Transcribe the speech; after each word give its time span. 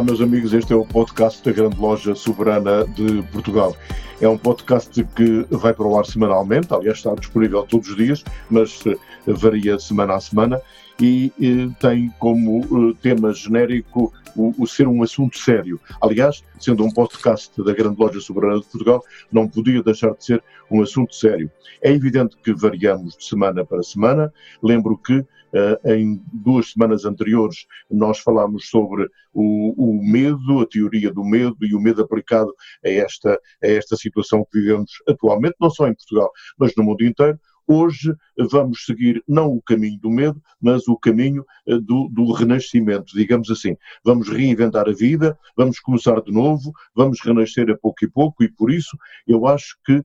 Olá, 0.00 0.06
meus 0.06 0.22
amigos, 0.22 0.54
este 0.54 0.72
é 0.72 0.76
o 0.76 0.82
podcast 0.82 1.44
da 1.44 1.52
Grande 1.52 1.78
Loja 1.78 2.14
Soberana 2.14 2.86
de 2.86 3.22
Portugal. 3.24 3.76
É 4.18 4.26
um 4.26 4.38
podcast 4.38 5.04
que 5.14 5.44
vai 5.50 5.74
para 5.74 5.86
o 5.86 5.98
ar 5.98 6.06
semanalmente, 6.06 6.72
aliás, 6.72 6.96
está 6.96 7.14
disponível 7.14 7.64
todos 7.64 7.90
os 7.90 7.96
dias, 7.96 8.24
mas 8.48 8.82
eh, 8.86 8.96
varia 9.26 9.78
semana 9.78 10.14
a 10.14 10.20
semana 10.20 10.58
e, 11.00 11.32
e 11.38 11.70
tem 11.80 12.10
como 12.18 12.60
uh, 12.60 12.94
tema 12.94 13.32
genérico 13.32 14.12
o, 14.36 14.54
o, 14.62 14.66
ser 14.66 14.86
um 14.86 15.02
assunto 15.02 15.38
sério. 15.38 15.80
Aliás, 16.00 16.44
sendo 16.58 16.84
um 16.84 16.90
podcast 16.90 17.50
da 17.62 17.72
Grande 17.72 17.98
Loja 17.98 18.20
Soberana 18.20 18.60
de 18.60 18.66
Portugal, 18.66 19.02
não 19.32 19.48
podia 19.48 19.82
deixar 19.82 20.14
de 20.14 20.24
ser 20.24 20.44
um 20.70 20.82
assunto 20.82 21.14
sério. 21.14 21.50
É 21.82 21.90
evidente 21.90 22.36
que 22.36 22.52
variamos 22.52 23.16
de 23.16 23.24
semana 23.24 23.64
para 23.64 23.82
semana. 23.82 24.32
Lembro 24.62 24.96
que 24.96 25.24
Uh, 25.52 25.96
em 25.96 26.22
duas 26.32 26.70
semanas 26.70 27.04
anteriores 27.04 27.66
nós 27.90 28.20
falámos 28.20 28.68
sobre 28.68 29.10
o, 29.34 29.74
o, 29.76 30.00
medo, 30.00 30.60
a 30.60 30.66
teoria 30.66 31.12
do 31.12 31.24
medo 31.24 31.56
e 31.62 31.74
o 31.74 31.80
medo 31.80 32.02
aplicado 32.02 32.54
a 32.84 32.88
esta, 32.88 33.32
a 33.60 33.66
esta 33.66 33.96
situação 33.96 34.44
que 34.44 34.60
vivemos 34.60 35.02
atualmente, 35.08 35.56
não 35.60 35.68
só 35.68 35.88
em 35.88 35.94
Portugal, 35.94 36.30
mas 36.56 36.72
no 36.76 36.84
mundo 36.84 37.04
inteiro. 37.04 37.36
Hoje 37.66 38.14
vamos 38.50 38.84
seguir 38.84 39.22
não 39.26 39.48
o 39.48 39.62
caminho 39.62 40.00
do 40.00 40.10
medo, 40.10 40.42
mas 40.60 40.88
o 40.88 40.96
caminho 40.96 41.44
eh, 41.66 41.78
do, 41.78 42.08
do, 42.08 42.32
renascimento, 42.32 43.14
digamos 43.14 43.50
assim. 43.50 43.76
Vamos 44.04 44.28
reinventar 44.28 44.88
a 44.88 44.92
vida, 44.92 45.38
vamos 45.56 45.78
começar 45.80 46.20
de 46.20 46.32
novo, 46.32 46.72
vamos 46.94 47.20
renascer 47.20 47.70
a 47.70 47.76
pouco 47.76 48.04
e 48.04 48.10
pouco, 48.10 48.42
e 48.42 48.50
por 48.50 48.70
isso 48.70 48.96
eu 49.26 49.46
acho 49.46 49.76
que 49.84 50.02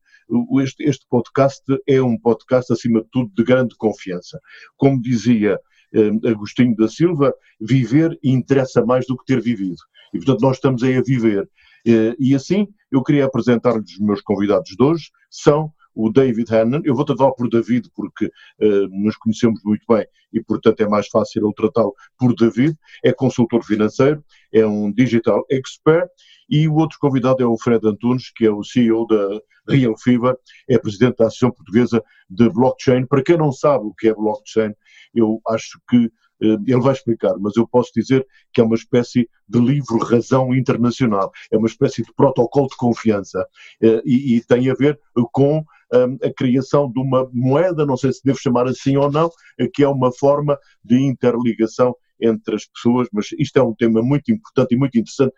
este, 0.62 0.84
este 0.84 1.06
podcast 1.09 1.64
é 1.88 2.02
um 2.02 2.17
podcast, 2.17 2.72
acima 2.72 3.02
de 3.02 3.08
tudo, 3.12 3.31
de 3.34 3.44
grande 3.44 3.75
confiança. 3.75 4.40
Como 4.78 5.02
dizia 5.02 5.59
eh, 5.94 6.30
Agostinho 6.30 6.75
da 6.75 6.88
Silva, 6.88 7.34
viver 7.59 8.17
interessa 8.23 8.86
mais 8.86 9.06
do 9.08 9.17
que 9.17 9.25
ter 9.25 9.42
vivido. 9.42 9.78
E, 10.14 10.17
portanto, 10.17 10.42
nós 10.42 10.58
estamos 10.58 10.84
aí 10.84 10.97
a 10.97 11.02
viver. 11.02 11.50
Eh, 11.88 12.16
e 12.19 12.36
assim, 12.36 12.67
eu 12.92 13.03
queria 13.03 13.25
apresentar-lhes 13.25 13.94
os 13.94 14.00
meus 14.00 14.22
convidados 14.22 14.72
de 14.72 14.84
hoje. 14.84 15.12
São 15.30 15.72
o 15.95 16.11
David 16.11 16.53
Hannon. 16.53 16.81
Eu 16.83 16.95
vou 16.95 17.05
tratá-lo 17.05 17.33
por 17.35 17.49
David 17.49 17.89
porque 17.95 18.25
uh, 18.25 18.88
nos 18.91 19.15
conhecemos 19.17 19.61
muito 19.63 19.85
bem 19.88 20.05
e, 20.33 20.43
portanto, 20.43 20.81
é 20.81 20.88
mais 20.88 21.07
fácil 21.07 21.43
eu 21.43 21.53
tratá-lo 21.53 21.93
por 22.17 22.35
David. 22.35 22.78
É 23.03 23.13
consultor 23.13 23.63
financeiro, 23.63 24.23
é 24.53 24.66
um 24.66 24.91
digital 24.91 25.45
expert 25.50 26.09
e 26.50 26.67
o 26.67 26.75
outro 26.75 26.97
convidado 27.00 27.41
é 27.41 27.45
o 27.45 27.57
Fred 27.57 27.85
Antunes, 27.88 28.31
que 28.31 28.45
é 28.45 28.51
o 28.51 28.63
CEO 28.63 29.07
da 29.07 29.39
Real 29.67 29.97
Fever, 29.97 30.38
é 30.69 30.78
presidente 30.78 31.17
da 31.17 31.28
Associação 31.28 31.51
Portuguesa 31.51 32.03
de 32.29 32.50
Blockchain. 32.50 33.05
Para 33.07 33.23
quem 33.23 33.38
não 33.38 33.51
sabe 33.51 33.85
o 33.85 33.94
que 33.94 34.09
é 34.09 34.13
blockchain, 34.13 34.73
eu 35.13 35.41
acho 35.47 35.79
que 35.89 36.11
eh, 36.41 36.57
ele 36.67 36.81
vai 36.81 36.94
explicar, 36.94 37.35
mas 37.39 37.55
eu 37.55 37.67
posso 37.67 37.91
dizer 37.95 38.25
que 38.53 38.61
é 38.61 38.63
uma 38.63 38.75
espécie 38.75 39.29
de 39.47 39.59
livro-razão 39.59 40.53
internacional, 40.53 41.31
é 41.51 41.57
uma 41.57 41.67
espécie 41.67 42.03
de 42.03 42.13
protocolo 42.13 42.67
de 42.67 42.75
confiança 42.78 43.45
eh, 43.81 44.01
e, 44.05 44.38
e 44.38 44.41
tem 44.44 44.69
a 44.69 44.73
ver 44.73 45.00
com 45.31 45.63
a 46.03 46.33
criação 46.35 46.91
de 46.91 47.00
uma 47.00 47.29
moeda, 47.33 47.85
não 47.85 47.97
sei 47.97 48.11
se 48.11 48.22
devo 48.23 48.39
chamar 48.39 48.67
assim 48.67 48.97
ou 48.97 49.11
não, 49.11 49.29
eh, 49.59 49.67
que 49.72 49.83
é 49.83 49.88
uma 49.88 50.11
forma 50.11 50.57
de 50.83 51.00
interligação 51.01 51.95
entre 52.22 52.56
as 52.56 52.66
pessoas, 52.66 53.07
mas 53.11 53.28
isto 53.38 53.57
é 53.57 53.63
um 53.63 53.75
tema 53.75 54.01
muito 54.01 54.31
importante 54.31 54.73
e 54.73 54.78
muito 54.78 54.97
interessante 54.97 55.34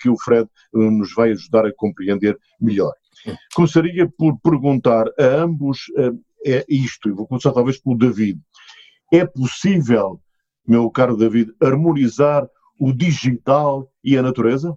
que 0.00 0.08
o 0.08 0.16
Fred 0.18 0.48
nos 0.72 1.12
vai 1.14 1.30
ajudar 1.32 1.66
a 1.66 1.72
compreender 1.76 2.38
melhor. 2.58 2.92
Começaria 3.54 4.08
por 4.16 4.40
perguntar 4.40 5.04
a 5.18 5.24
ambos 5.42 5.80
é 6.46 6.64
isto, 6.68 7.10
e 7.10 7.12
vou 7.12 7.26
começar 7.26 7.52
talvez 7.52 7.78
pelo 7.78 7.98
David. 7.98 8.40
É 9.12 9.26
possível 9.26 10.22
meu 10.66 10.90
caro 10.90 11.16
David, 11.16 11.52
harmonizar 11.60 12.46
o 12.78 12.92
digital 12.92 13.88
e 14.02 14.16
a 14.16 14.22
natureza? 14.22 14.74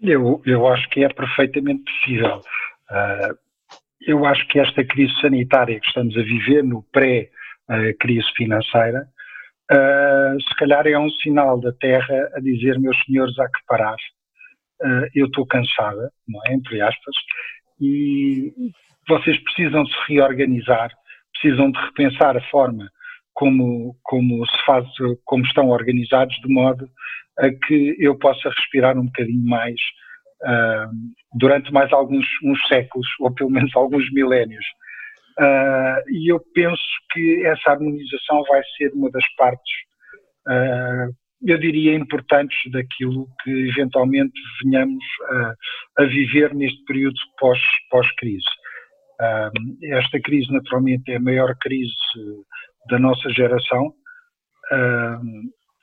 Eu, 0.00 0.42
eu 0.44 0.66
acho 0.68 0.88
que 0.90 1.04
é 1.04 1.08
perfeitamente 1.08 1.82
possível. 1.84 2.40
Uh, 2.90 3.43
eu 4.06 4.24
acho 4.26 4.46
que 4.48 4.58
esta 4.58 4.84
crise 4.84 5.12
sanitária 5.20 5.80
que 5.80 5.86
estamos 5.86 6.16
a 6.16 6.22
viver, 6.22 6.62
no 6.62 6.82
pré-crise 6.92 8.26
financeira, 8.36 9.06
uh, 9.72 10.42
se 10.42 10.54
calhar 10.56 10.86
é 10.86 10.98
um 10.98 11.10
sinal 11.10 11.60
da 11.60 11.72
Terra 11.72 12.30
a 12.34 12.40
dizer, 12.40 12.78
meus 12.78 12.96
senhores, 13.04 13.38
há 13.38 13.46
que 13.46 13.64
parar. 13.66 13.96
Uh, 14.82 15.06
eu 15.14 15.26
estou 15.26 15.46
cansada, 15.46 16.10
não 16.28 16.40
é? 16.46 16.54
Entre 16.54 16.80
aspas, 16.80 17.14
e 17.80 18.52
vocês 19.08 19.38
precisam 19.44 19.86
se 19.86 19.94
reorganizar, 20.08 20.90
precisam 21.32 21.70
de 21.70 21.78
repensar 21.78 22.36
a 22.36 22.50
forma 22.50 22.90
como, 23.32 23.96
como 24.02 24.46
se 24.46 24.64
faz, 24.64 24.86
como 25.24 25.44
estão 25.44 25.68
organizados, 25.68 26.34
de 26.36 26.52
modo 26.52 26.88
a 27.38 27.50
que 27.50 27.96
eu 27.98 28.16
possa 28.18 28.48
respirar 28.48 28.96
um 28.96 29.06
bocadinho 29.06 29.44
mais 29.44 29.74
durante 31.34 31.72
mais 31.72 31.92
alguns 31.92 32.26
uns 32.42 32.66
séculos, 32.68 33.06
ou 33.20 33.32
pelo 33.32 33.50
menos 33.50 33.70
alguns 33.76 34.10
milénios. 34.12 34.64
Uh, 35.38 35.98
e 36.10 36.30
eu 36.30 36.40
penso 36.54 36.82
que 37.12 37.44
essa 37.44 37.70
harmonização 37.70 38.44
vai 38.44 38.62
ser 38.76 38.92
uma 38.92 39.10
das 39.10 39.24
partes, 39.34 39.72
uh, 40.46 41.12
eu 41.42 41.58
diria, 41.58 41.94
importantes 41.94 42.56
daquilo 42.70 43.26
que 43.42 43.50
eventualmente 43.68 44.32
venhamos 44.62 45.04
a 45.98 46.04
viver 46.04 46.54
neste 46.54 46.82
período 46.84 47.16
pós-crise. 47.38 48.44
Pós 49.18 49.52
esta 49.82 50.18
crise, 50.20 50.50
naturalmente, 50.50 51.10
é 51.12 51.16
a 51.16 51.20
maior 51.20 51.54
crise 51.60 51.92
da 52.88 52.98
nossa 52.98 53.28
geração. 53.28 53.92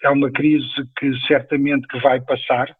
é 0.03 0.09
uma 0.09 0.31
crise 0.31 0.65
que 0.97 1.13
certamente 1.27 1.87
que 1.89 1.99
vai 1.99 2.19
passar. 2.21 2.75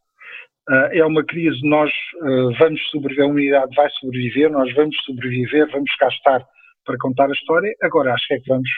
Ah, 0.70 0.90
é 0.92 1.04
uma 1.04 1.24
crise, 1.26 1.60
nós 1.64 1.92
ah, 2.22 2.58
vamos 2.60 2.82
sobreviver, 2.90 3.26
a 3.26 3.28
humanidade 3.28 3.76
vai 3.76 3.90
sobreviver, 4.00 4.52
nós 4.52 4.74
vamos 4.74 4.96
sobreviver, 5.04 5.70
vamos 5.72 5.94
cá 5.96 6.08
estar 6.08 6.46
para 6.86 6.98
contar 7.00 7.30
a 7.30 7.34
história. 7.34 7.74
Agora 7.82 8.14
acho 8.14 8.28
que 8.28 8.34
é 8.36 8.40
que 8.40 8.48
vamos 8.48 8.70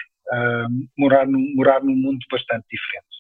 morar, 0.98 1.28
num, 1.28 1.54
morar 1.56 1.84
num 1.84 1.96
mundo 1.96 2.20
bastante 2.32 2.66
diferente 2.72 3.14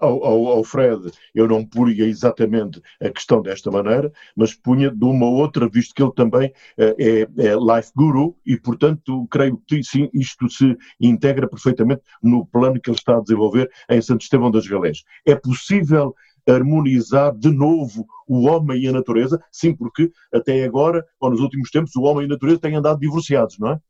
ao, 0.00 0.24
ao, 0.24 0.46
ao, 0.46 0.64
Fred, 0.64 1.10
eu 1.34 1.46
não 1.46 1.64
punha 1.64 2.04
exatamente 2.04 2.80
a 3.00 3.10
questão 3.10 3.42
desta 3.42 3.70
maneira, 3.70 4.10
mas 4.34 4.54
punha 4.54 4.90
de 4.90 5.04
uma 5.04 5.26
outra, 5.26 5.68
visto 5.68 5.94
que 5.94 6.02
ele 6.02 6.12
também 6.12 6.48
uh, 6.48 6.94
é, 6.98 7.20
é, 7.20 7.54
life 7.54 7.92
guru 7.94 8.36
e, 8.46 8.58
portanto, 8.58 9.26
creio 9.30 9.60
que 9.66 9.82
sim, 9.82 10.08
isto 10.14 10.48
se 10.48 10.76
integra 11.00 11.46
perfeitamente 11.48 12.02
no 12.22 12.46
plano 12.46 12.80
que 12.80 12.88
ele 12.88 12.96
está 12.96 13.16
a 13.16 13.20
desenvolver 13.20 13.70
em 13.90 14.00
Santo 14.00 14.22
Estevão 14.22 14.50
das 14.50 14.66
Galés. 14.66 15.04
É 15.26 15.34
possível 15.34 16.14
harmonizar 16.48 17.36
de 17.36 17.50
novo 17.50 18.06
o 18.26 18.46
homem 18.46 18.82
e 18.82 18.88
a 18.88 18.92
natureza? 18.92 19.42
Sim, 19.52 19.74
porque 19.74 20.10
até 20.32 20.64
agora, 20.64 21.04
ou 21.20 21.30
nos 21.30 21.40
últimos 21.40 21.70
tempos, 21.70 21.94
o 21.96 22.02
homem 22.02 22.22
e 22.22 22.26
a 22.26 22.34
natureza 22.34 22.60
têm 22.60 22.74
andado 22.74 23.00
divorciados, 23.00 23.58
não 23.58 23.72
é? 23.72 23.80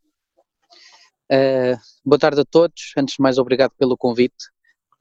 Uh, 1.30 1.78
boa 2.04 2.18
tarde 2.18 2.40
a 2.40 2.44
todos. 2.44 2.92
Antes 2.96 3.16
de 3.16 3.22
mais, 3.22 3.38
obrigado 3.38 3.72
pelo 3.78 3.96
convite 3.96 4.46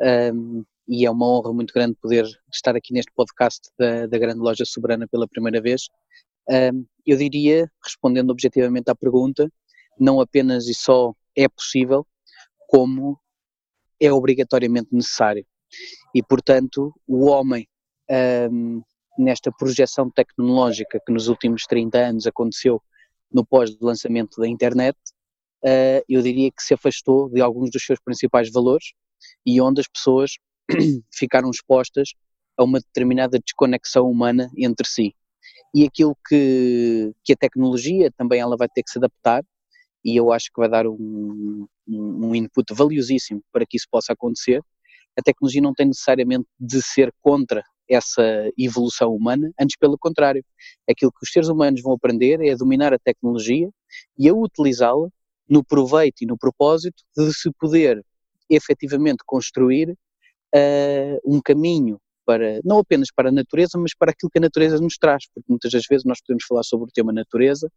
um, 0.01 0.63
e 0.87 1.05
é 1.05 1.11
uma 1.11 1.27
honra 1.27 1.53
muito 1.53 1.73
grande 1.73 1.95
poder 2.01 2.25
estar 2.51 2.75
aqui 2.75 2.93
neste 2.93 3.11
podcast 3.13 3.69
da, 3.77 4.07
da 4.07 4.17
Grande 4.17 4.39
Loja 4.39 4.63
Soberana 4.65 5.07
pela 5.07 5.27
primeira 5.27 5.61
vez. 5.61 5.89
Um, 6.49 6.85
eu 7.05 7.17
diria, 7.17 7.69
respondendo 7.83 8.29
objetivamente 8.29 8.89
à 8.89 8.95
pergunta, 8.95 9.51
não 9.99 10.21
apenas 10.21 10.67
e 10.67 10.73
só 10.73 11.13
é 11.35 11.47
possível, 11.49 12.05
como 12.67 13.19
é 13.99 14.11
obrigatoriamente 14.11 14.89
necessário. 14.91 15.45
E, 16.13 16.23
portanto, 16.23 16.93
o 17.07 17.25
homem, 17.25 17.67
um, 18.51 18.81
nesta 19.17 19.51
projeção 19.51 20.09
tecnológica 20.09 21.01
que 21.05 21.11
nos 21.11 21.27
últimos 21.27 21.63
30 21.63 21.97
anos 21.97 22.27
aconteceu 22.27 22.81
no 23.31 23.45
pós-lançamento 23.45 24.39
da 24.39 24.47
internet, 24.47 24.97
uh, 25.63 26.03
eu 26.07 26.21
diria 26.21 26.51
que 26.51 26.63
se 26.63 26.73
afastou 26.73 27.29
de 27.29 27.41
alguns 27.41 27.69
dos 27.71 27.83
seus 27.83 27.99
principais 27.99 28.51
valores, 28.51 28.93
e 29.45 29.59
onde 29.59 29.81
as 29.81 29.87
pessoas 29.87 30.37
ficaram 31.13 31.49
expostas 31.49 32.09
a 32.57 32.63
uma 32.63 32.79
determinada 32.79 33.39
desconexão 33.39 34.09
humana 34.09 34.49
entre 34.57 34.87
si. 34.87 35.15
E 35.73 35.85
aquilo 35.85 36.17
que, 36.27 37.13
que 37.23 37.33
a 37.33 37.35
tecnologia 37.35 38.11
também 38.11 38.39
ela 38.39 38.55
vai 38.57 38.67
ter 38.67 38.83
que 38.83 38.91
se 38.91 38.97
adaptar, 38.97 39.43
e 40.03 40.15
eu 40.15 40.31
acho 40.31 40.47
que 40.53 40.59
vai 40.59 40.69
dar 40.69 40.87
um, 40.87 41.67
um 41.87 42.33
input 42.33 42.73
valiosíssimo 42.73 43.43
para 43.51 43.65
que 43.65 43.77
isso 43.77 43.87
possa 43.91 44.13
acontecer. 44.13 44.61
A 45.17 45.21
tecnologia 45.21 45.61
não 45.61 45.73
tem 45.73 45.87
necessariamente 45.87 46.45
de 46.59 46.81
ser 46.81 47.13
contra 47.21 47.63
essa 47.89 48.21
evolução 48.57 49.13
humana, 49.15 49.51
antes 49.59 49.77
pelo 49.77 49.97
contrário. 49.97 50.43
Aquilo 50.89 51.11
que 51.11 51.23
os 51.23 51.31
seres 51.31 51.47
humanos 51.47 51.81
vão 51.81 51.93
aprender 51.93 52.41
é 52.41 52.51
a 52.51 52.55
dominar 52.55 52.93
a 52.93 52.99
tecnologia 52.99 53.69
e 54.17 54.27
a 54.27 54.33
utilizá-la 54.33 55.09
no 55.49 55.63
proveito 55.63 56.21
e 56.21 56.25
no 56.25 56.37
propósito 56.37 57.03
de 57.15 57.33
se 57.33 57.49
poder 57.57 58.03
efetivamente 58.49 59.19
construir 59.25 59.91
uh, 59.91 61.19
um 61.25 61.41
caminho 61.41 61.99
para, 62.25 62.59
não 62.63 62.79
apenas 62.79 63.07
para 63.09 63.29
a 63.29 63.31
natureza, 63.31 63.77
mas 63.77 63.95
para 63.97 64.11
aquilo 64.11 64.29
que 64.29 64.37
a 64.37 64.41
natureza 64.41 64.77
nos 64.79 64.97
traz, 64.97 65.25
porque 65.33 65.45
muitas 65.49 65.71
das 65.71 65.83
vezes 65.89 66.03
nós 66.05 66.19
podemos 66.19 66.43
falar 66.45 66.63
sobre 66.63 66.89
o 66.89 66.91
tema 66.93 67.13
natureza, 67.13 67.71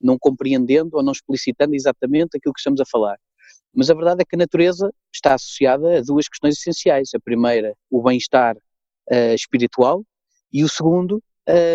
não 0.00 0.16
compreendendo 0.18 0.90
ou 0.96 1.02
não 1.02 1.12
explicitando 1.12 1.74
exatamente 1.74 2.36
aquilo 2.36 2.54
que 2.54 2.60
estamos 2.60 2.80
a 2.80 2.84
falar. 2.86 3.18
Mas 3.76 3.90
a 3.90 3.94
verdade 3.94 4.22
é 4.22 4.24
que 4.24 4.34
a 4.34 4.38
natureza 4.38 4.90
está 5.14 5.34
associada 5.34 5.98
a 5.98 6.00
duas 6.00 6.26
questões 6.28 6.56
essenciais. 6.58 7.10
A 7.14 7.20
primeira, 7.20 7.74
o 7.90 8.02
bem-estar 8.02 8.56
uh, 8.56 9.34
espiritual, 9.34 10.02
e 10.52 10.64
o 10.64 10.68
segundo, 10.68 11.22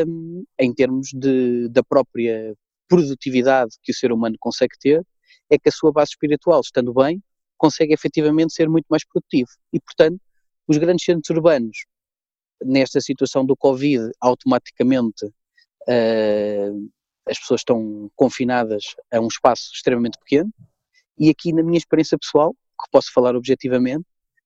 um, 0.07 0.43
em 0.59 0.73
termos 0.73 1.09
de, 1.13 1.69
da 1.69 1.83
própria 1.83 2.55
produtividade 2.87 3.75
que 3.83 3.91
o 3.91 3.95
ser 3.95 4.11
humano 4.11 4.35
consegue 4.39 4.75
ter, 4.79 5.05
é 5.49 5.57
que 5.59 5.69
a 5.69 5.71
sua 5.71 5.91
base 5.91 6.11
espiritual, 6.11 6.61
estando 6.61 6.93
bem, 6.93 7.21
consegue 7.57 7.93
efetivamente 7.93 8.53
ser 8.53 8.67
muito 8.67 8.87
mais 8.89 9.05
produtivo. 9.05 9.49
E, 9.71 9.79
portanto, 9.79 10.19
os 10.67 10.77
grandes 10.77 11.05
centros 11.05 11.29
urbanos, 11.29 11.85
nesta 12.63 12.99
situação 12.99 13.45
do 13.45 13.55
Covid, 13.55 14.09
automaticamente 14.19 15.25
uh, 15.25 16.91
as 17.27 17.37
pessoas 17.37 17.61
estão 17.61 18.09
confinadas 18.15 18.95
a 19.11 19.19
um 19.19 19.27
espaço 19.27 19.69
extremamente 19.73 20.17
pequeno. 20.17 20.51
E 21.17 21.29
aqui, 21.29 21.53
na 21.53 21.63
minha 21.63 21.77
experiência 21.77 22.17
pessoal, 22.17 22.53
que 22.53 22.89
posso 22.91 23.11
falar 23.13 23.35
objetivamente, 23.35 24.05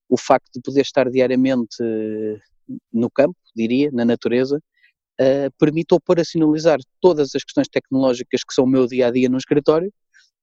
o 0.09 0.17
facto 0.17 0.51
de 0.53 0.61
poder 0.61 0.81
estar 0.81 1.09
diariamente 1.09 1.77
no 2.91 3.09
campo, 3.09 3.35
diria, 3.55 3.89
na 3.91 4.05
natureza, 4.05 4.61
uh, 5.19 5.51
permite 5.57 5.93
operacionalizar 5.93 6.79
todas 6.99 7.33
as 7.35 7.43
questões 7.43 7.67
tecnológicas 7.67 8.43
que 8.43 8.53
são 8.53 8.65
o 8.65 8.67
meu 8.67 8.87
dia 8.87 9.07
a 9.07 9.11
dia 9.11 9.29
no 9.29 9.37
escritório, 9.37 9.91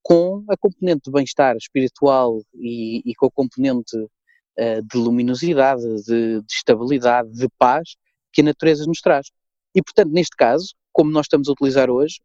com 0.02 0.44
a 0.48 0.56
componente 0.56 1.02
de 1.06 1.12
bem-estar 1.12 1.56
espiritual 1.56 2.42
e, 2.54 3.02
e, 3.04 3.14
com 3.14 3.26
a 3.26 3.30
componente 3.30 3.96
uh, 3.96 4.82
de 4.90 4.98
luminosidade, 4.98 5.82
de, 6.04 6.40
de, 6.40 6.52
estabilidade, 6.52 7.30
de 7.32 7.48
paz 7.58 7.96
que 8.32 8.40
a 8.40 8.44
natureza 8.44 8.84
nos 8.86 9.00
traz. 9.00 9.26
E, 9.74 9.82
portanto, 9.82 10.10
neste 10.12 10.36
caso, 10.36 10.74
como 10.92 11.10
nós 11.10 11.26
estamos 11.26 11.48
a 11.48 11.52
utilizar 11.52 11.90
hoje, 11.90 12.20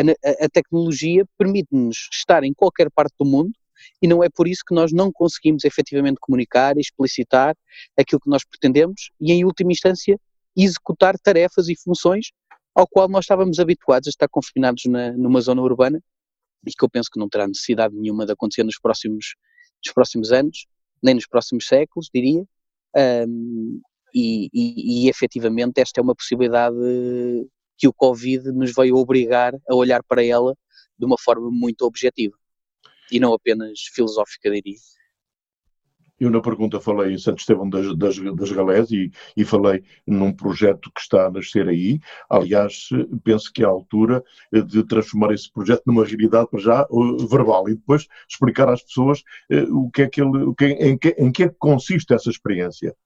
a, 0.00 0.44
a, 0.44 0.48
tecnologia 0.48 1.24
permite-nos 1.36 2.08
estar 2.12 2.44
em 2.44 2.54
qualquer 2.54 2.90
parte 2.90 3.14
do 3.18 3.26
mundo 3.26 3.52
e 4.00 4.06
não 4.06 4.22
é 4.22 4.28
por 4.28 4.46
isso 4.46 4.62
que 4.66 4.74
nós 4.74 4.92
não 4.92 5.10
conseguimos 5.12 5.64
efetivamente 5.64 6.18
comunicar 6.20 6.76
e 6.76 6.80
explicitar 6.80 7.56
aquilo 7.98 8.20
que 8.20 8.30
nós 8.30 8.44
pretendemos 8.44 9.10
e, 9.20 9.32
em 9.32 9.44
última 9.44 9.72
instância, 9.72 10.18
executar 10.56 11.18
tarefas 11.18 11.68
e 11.68 11.76
funções 11.76 12.30
ao 12.74 12.86
qual 12.86 13.08
nós 13.08 13.24
estávamos 13.24 13.58
habituados 13.58 14.08
a 14.08 14.10
estar 14.10 14.28
confinados 14.28 14.84
na, 14.86 15.12
numa 15.12 15.40
zona 15.40 15.62
urbana 15.62 16.00
e 16.66 16.70
que 16.70 16.84
eu 16.84 16.90
penso 16.90 17.08
que 17.12 17.18
não 17.18 17.28
terá 17.28 17.46
necessidade 17.46 17.94
nenhuma 17.94 18.26
de 18.26 18.32
acontecer 18.32 18.64
nos 18.64 18.78
próximos, 18.78 19.34
nos 19.84 19.92
próximos 19.92 20.32
anos, 20.32 20.66
nem 21.02 21.14
nos 21.14 21.26
próximos 21.26 21.66
séculos, 21.66 22.08
diria. 22.12 22.44
Um, 22.96 23.80
e, 24.14 24.48
e, 24.52 25.04
e 25.04 25.08
efetivamente 25.08 25.80
esta 25.80 26.00
é 26.00 26.02
uma 26.02 26.14
possibilidade 26.14 26.76
que 27.78 27.88
o 27.88 27.92
Covid 27.92 28.52
nos 28.52 28.74
veio 28.74 28.96
obrigar 28.96 29.54
a 29.68 29.74
olhar 29.74 30.02
para 30.02 30.24
ela 30.24 30.54
de 30.98 31.06
uma 31.06 31.16
forma 31.16 31.48
muito 31.50 31.82
objetiva 31.82 32.36
e 33.10 33.18
não 33.18 33.32
apenas 33.32 33.80
filosófica, 33.94 34.50
diria. 34.50 34.76
Eu 36.20 36.30
na 36.30 36.40
pergunta 36.40 36.80
falei 36.80 37.14
em 37.14 37.18
Santo 37.18 37.38
Estevão 37.38 37.70
das, 37.70 37.96
das, 37.96 38.18
das 38.18 38.50
Galés 38.50 38.90
e, 38.90 39.10
e, 39.36 39.44
falei 39.44 39.84
num 40.04 40.32
projeto 40.32 40.90
que 40.92 41.00
está 41.00 41.26
a 41.26 41.30
nascer 41.30 41.68
aí. 41.68 42.00
Aliás, 42.28 42.88
penso 43.22 43.52
que 43.52 43.62
é 43.62 43.66
a 43.66 43.68
altura 43.68 44.24
de 44.66 44.82
transformar 44.84 45.32
esse 45.32 45.50
projeto 45.50 45.84
numa 45.86 46.04
realidade 46.04 46.48
para 46.50 46.60
já 46.60 46.86
uh, 46.90 47.28
verbal 47.28 47.68
e 47.68 47.76
depois 47.76 48.08
explicar 48.28 48.68
às 48.68 48.82
pessoas 48.82 49.20
uh, 49.52 49.78
o 49.78 49.90
que 49.92 50.02
é 50.02 50.08
que 50.08 50.20
ele, 50.20 50.38
o 50.38 50.54
que, 50.54 50.66
em, 50.66 50.98
que, 50.98 51.10
em 51.10 51.30
que 51.30 51.44
é 51.44 51.48
que 51.48 51.56
consiste 51.56 52.12
essa 52.12 52.30
experiência. 52.30 52.96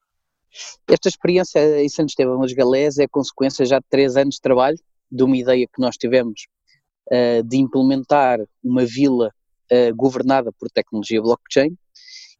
Esta 0.87 1.09
experiência 1.09 1.81
em 1.81 1.89
Santo 1.89 2.09
Estevão 2.09 2.39
das 2.39 2.53
Galés 2.53 2.97
é 2.97 3.07
consequência 3.07 3.65
já 3.65 3.79
de 3.79 3.85
três 3.89 4.15
anos 4.15 4.35
de 4.35 4.41
trabalho, 4.41 4.77
de 5.11 5.23
uma 5.23 5.37
ideia 5.37 5.67
que 5.67 5.81
nós 5.81 5.95
tivemos 5.97 6.47
uh, 7.11 7.43
de 7.43 7.57
implementar 7.57 8.39
uma 8.63 8.85
vila 8.85 9.31
uh, 9.71 9.95
governada 9.95 10.51
por 10.51 10.69
tecnologia 10.69 11.21
blockchain 11.21 11.75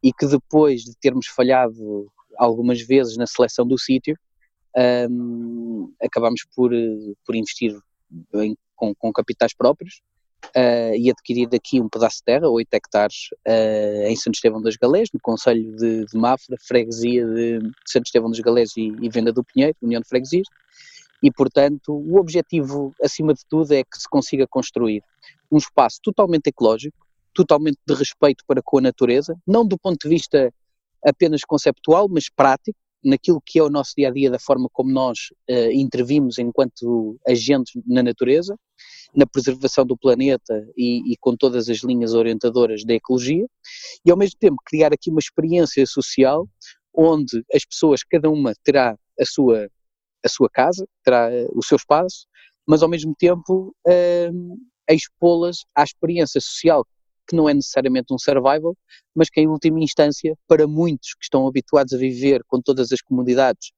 e 0.02 0.12
que 0.12 0.26
depois 0.26 0.82
de 0.82 0.94
termos 1.00 1.26
falhado 1.26 2.10
algumas 2.36 2.80
vezes 2.80 3.16
na 3.16 3.26
seleção 3.26 3.66
do 3.66 3.78
sítio, 3.78 4.16
um, 5.08 5.92
acabamos 6.02 6.42
por, 6.54 6.70
por 7.24 7.34
investir 7.34 7.76
em, 8.34 8.56
com, 8.74 8.94
com, 8.94 9.12
capitais 9.12 9.54
próprios 9.54 10.02
uh, 10.56 10.94
e 10.96 11.10
adquirir 11.10 11.48
daqui 11.48 11.80
um 11.80 11.88
pedaço 11.88 12.18
de 12.18 12.24
terra, 12.24 12.48
8 12.48 12.72
hectares, 12.72 13.28
uh, 13.46 14.06
em 14.06 14.16
Santo 14.16 14.34
Estevão 14.34 14.60
das 14.60 14.76
Galés, 14.76 15.08
no 15.12 15.20
Conselho 15.20 15.76
de, 15.76 16.04
de 16.06 16.16
Mafra, 16.16 16.56
freguesia 16.60 17.26
de, 17.26 17.60
Santo 17.86 18.06
Estevão 18.06 18.30
das 18.30 18.40
Galés 18.40 18.76
e, 18.76 18.92
e 19.00 19.08
Venda 19.08 19.32
do 19.32 19.44
Pinheiro, 19.44 19.76
União 19.82 20.00
de 20.00 20.08
Freguesias, 20.08 20.46
e 21.22 21.30
portanto 21.30 21.92
o 21.92 22.18
objetivo 22.18 22.94
acima 23.02 23.32
de 23.32 23.40
tudo 23.48 23.72
é 23.72 23.82
que 23.82 23.98
se 23.98 24.08
consiga 24.08 24.46
construir 24.46 25.02
um 25.50 25.56
espaço 25.56 25.98
totalmente 26.02 26.48
ecológico, 26.48 26.98
totalmente 27.32 27.78
de 27.86 27.94
respeito 27.94 28.44
para 28.46 28.62
com 28.62 28.78
a 28.78 28.82
natureza, 28.82 29.34
não 29.46 29.66
do 29.66 29.78
ponto 29.78 29.96
de 30.02 30.08
vista 30.08 30.52
apenas 31.04 31.42
conceptual, 31.42 32.08
mas 32.08 32.28
prático, 32.28 32.78
naquilo 33.04 33.42
que 33.44 33.58
é 33.58 33.62
o 33.62 33.70
nosso 33.70 33.92
dia 33.96 34.08
a 34.08 34.10
dia, 34.10 34.30
da 34.30 34.38
forma 34.38 34.68
como 34.72 34.90
nós 34.90 35.30
uh, 35.50 35.70
intervimos 35.72 36.38
enquanto 36.38 37.18
agentes 37.26 37.80
na 37.86 38.02
natureza, 38.02 38.58
na 39.14 39.26
preservação 39.26 39.84
do 39.86 39.96
planeta 39.96 40.66
e, 40.76 41.12
e, 41.12 41.16
com 41.18 41.36
todas 41.36 41.68
as 41.68 41.78
linhas 41.78 42.14
orientadoras 42.14 42.84
da 42.84 42.94
ecologia, 42.94 43.46
e 44.04 44.10
ao 44.10 44.16
mesmo 44.16 44.38
tempo 44.38 44.56
criar 44.64 44.92
aqui 44.92 45.10
uma 45.10 45.20
experiência 45.20 45.86
social 45.86 46.48
onde 46.92 47.44
as 47.52 47.64
pessoas, 47.64 48.02
cada 48.02 48.30
uma 48.30 48.52
terá 48.64 48.96
a 49.20 49.24
sua, 49.24 49.68
a 50.24 50.28
sua 50.28 50.48
casa, 50.48 50.86
terá 51.04 51.28
uh, 51.28 51.58
o 51.58 51.62
seu 51.62 51.76
espaço, 51.76 52.26
mas 52.66 52.82
ao 52.82 52.88
mesmo 52.88 53.14
tempo 53.18 53.74
uh, 53.86 54.58
expô-las 54.88 55.58
à 55.74 55.82
experiência 55.84 56.40
social 56.40 56.86
que 57.26 57.34
não 57.36 57.48
é 57.48 57.54
necessariamente 57.54 58.12
um 58.12 58.18
survival, 58.18 58.76
mas 59.14 59.28
que 59.30 59.40
em 59.40 59.46
última 59.46 59.80
instância, 59.80 60.36
para 60.46 60.66
muitos 60.66 61.14
que 61.14 61.24
estão 61.24 61.46
habituados 61.46 61.92
a 61.92 61.98
viver 61.98 62.42
com 62.46 62.60
todas 62.60 62.92
as 62.92 63.00
comodidades 63.00 63.70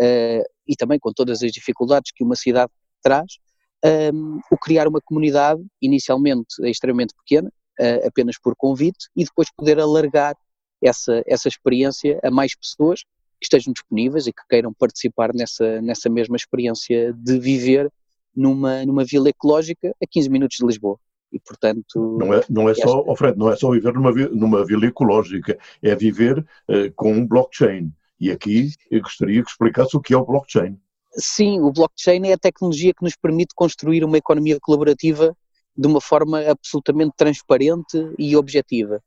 uh, 0.00 0.44
e 0.66 0.76
também 0.76 0.98
com 0.98 1.12
todas 1.12 1.42
as 1.42 1.52
dificuldades 1.52 2.12
que 2.14 2.24
uma 2.24 2.36
cidade 2.36 2.70
traz, 3.02 3.38
um, 3.84 3.88
ehm, 3.88 4.40
o 4.50 4.58
criar 4.58 4.88
uma 4.88 5.00
comunidade, 5.00 5.62
inicialmente 5.80 6.54
é 6.62 6.70
extremamente 6.70 7.14
pequena, 7.14 7.48
uh, 7.80 8.06
apenas 8.06 8.38
por 8.38 8.54
convite, 8.56 9.08
e 9.14 9.24
depois 9.24 9.48
poder 9.56 9.78
alargar 9.78 10.34
essa, 10.82 11.22
essa 11.26 11.48
experiência 11.48 12.18
a 12.22 12.30
mais 12.30 12.56
pessoas 12.56 13.00
que 13.38 13.44
estejam 13.44 13.72
disponíveis 13.72 14.26
e 14.26 14.32
que 14.32 14.42
queiram 14.48 14.72
participar 14.72 15.32
nessa, 15.34 15.80
nessa 15.82 16.08
mesma 16.08 16.36
experiência 16.36 17.12
de 17.12 17.38
viver 17.38 17.90
numa, 18.34 18.84
numa 18.84 19.04
vila 19.04 19.28
ecológica 19.28 19.94
a 20.02 20.06
15 20.06 20.28
minutos 20.30 20.56
de 20.58 20.66
Lisboa 20.66 20.98
e 21.32 21.38
portanto... 21.40 22.16
Não 22.18 22.32
é, 22.32 22.42
não 22.48 22.68
é 22.68 22.74
só, 22.74 23.02
oh 23.06 23.16
Fred, 23.16 23.38
não 23.38 23.50
é 23.50 23.56
só 23.56 23.70
viver 23.70 23.92
numa, 23.92 24.12
numa 24.12 24.64
vila 24.64 24.86
ecológica, 24.86 25.58
é 25.82 25.94
viver 25.94 26.38
uh, 26.38 26.92
com 26.94 27.12
um 27.12 27.26
blockchain. 27.26 27.92
E 28.18 28.30
aqui 28.30 28.70
eu 28.90 29.02
gostaria 29.02 29.42
que 29.42 29.50
explicasse 29.50 29.96
o 29.96 30.00
que 30.00 30.14
é 30.14 30.16
o 30.16 30.24
blockchain. 30.24 30.78
Sim, 31.12 31.60
o 31.60 31.72
blockchain 31.72 32.26
é 32.28 32.32
a 32.32 32.38
tecnologia 32.38 32.92
que 32.94 33.02
nos 33.02 33.16
permite 33.16 33.54
construir 33.54 34.04
uma 34.04 34.18
economia 34.18 34.58
colaborativa 34.60 35.36
de 35.76 35.86
uma 35.86 36.00
forma 36.00 36.40
absolutamente 36.40 37.12
transparente 37.16 38.10
e 38.18 38.36
objetiva. 38.36 39.02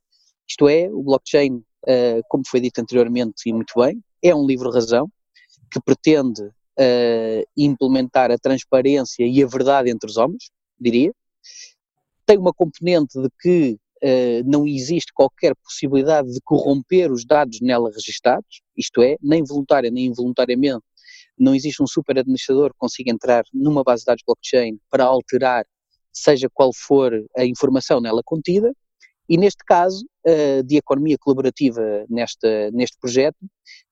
Isto 0.48 0.68
é, 0.68 0.90
o 0.92 1.04
blockchain, 1.04 1.56
uh, 1.58 2.22
como 2.28 2.44
foi 2.48 2.60
dito 2.60 2.80
anteriormente 2.80 3.48
e 3.48 3.54
muito 3.54 3.74
bem, 3.80 4.02
é 4.22 4.34
um 4.34 4.46
livro-razão 4.46 5.10
que 5.72 5.80
pretende 5.82 6.42
uh, 6.42 7.44
implementar 7.56 8.32
a 8.32 8.38
transparência 8.38 9.26
e 9.26 9.44
a 9.44 9.48
verdade 9.48 9.90
entre 9.90 10.10
os 10.10 10.18
homens, 10.18 10.52
diria, 10.80 11.14
tem 12.30 12.38
uma 12.38 12.54
componente 12.54 13.20
de 13.20 13.28
que 13.42 13.80
uh, 14.04 14.44
não 14.46 14.68
existe 14.68 15.12
qualquer 15.12 15.56
possibilidade 15.64 16.32
de 16.32 16.40
corromper 16.42 17.12
os 17.12 17.26
dados 17.26 17.60
nela 17.60 17.90
registados, 17.90 18.62
isto 18.78 19.02
é, 19.02 19.18
nem 19.20 19.44
voluntária 19.44 19.90
nem 19.90 20.06
involuntariamente, 20.06 20.86
não 21.36 21.56
existe 21.56 21.82
um 21.82 21.88
super 21.88 22.20
administrador 22.20 22.70
que 22.70 22.78
consiga 22.78 23.10
entrar 23.10 23.44
numa 23.52 23.84
base 23.84 24.02
de 24.02 24.06
dados 24.06 24.24
blockchain 24.28 24.78
para 24.92 25.06
alterar 25.06 25.66
seja 26.14 26.48
qual 26.54 26.70
for 26.72 27.12
a 27.36 27.44
informação 27.46 28.00
nela 28.00 28.22
contida, 28.24 28.72
E 29.28 29.36
neste 29.36 29.64
caso, 29.66 30.06
uh, 30.28 30.64
de 30.64 30.78
economia 30.78 31.18
colaborativa 31.20 31.82
neste 32.10 32.98
projeto, 33.02 33.40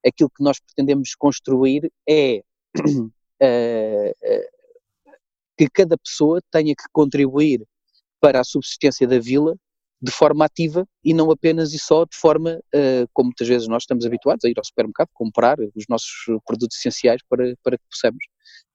aquilo 0.05 0.29
que 0.29 0.43
nós 0.43 0.59
pretendemos 0.59 1.15
construir 1.15 1.91
é 2.07 2.43
uh, 2.77 3.11
que 5.57 5.67
cada 5.73 5.97
pessoa 5.97 6.39
tenha 6.51 6.75
que 6.75 6.83
contribuir 6.91 7.65
para 8.19 8.41
a 8.41 8.43
subsistência 8.43 9.07
da 9.07 9.19
vila 9.19 9.55
de 10.01 10.11
forma 10.11 10.45
ativa 10.45 10.87
e 11.03 11.13
não 11.13 11.31
apenas 11.31 11.73
e 11.73 11.79
só 11.79 12.05
de 12.05 12.15
forma 12.15 12.59
uh, 12.75 13.07
como 13.13 13.27
muitas 13.29 13.47
vezes 13.47 13.67
nós 13.67 13.83
estamos 13.83 14.05
habituados 14.05 14.45
a 14.45 14.49
ir 14.49 14.57
ao 14.57 14.65
supermercado 14.65 15.09
comprar 15.13 15.57
os 15.59 15.85
nossos 15.89 16.11
produtos 16.45 16.77
essenciais 16.77 17.21
para, 17.27 17.55
para 17.63 17.77
que 17.77 17.83
possamos 17.89 18.23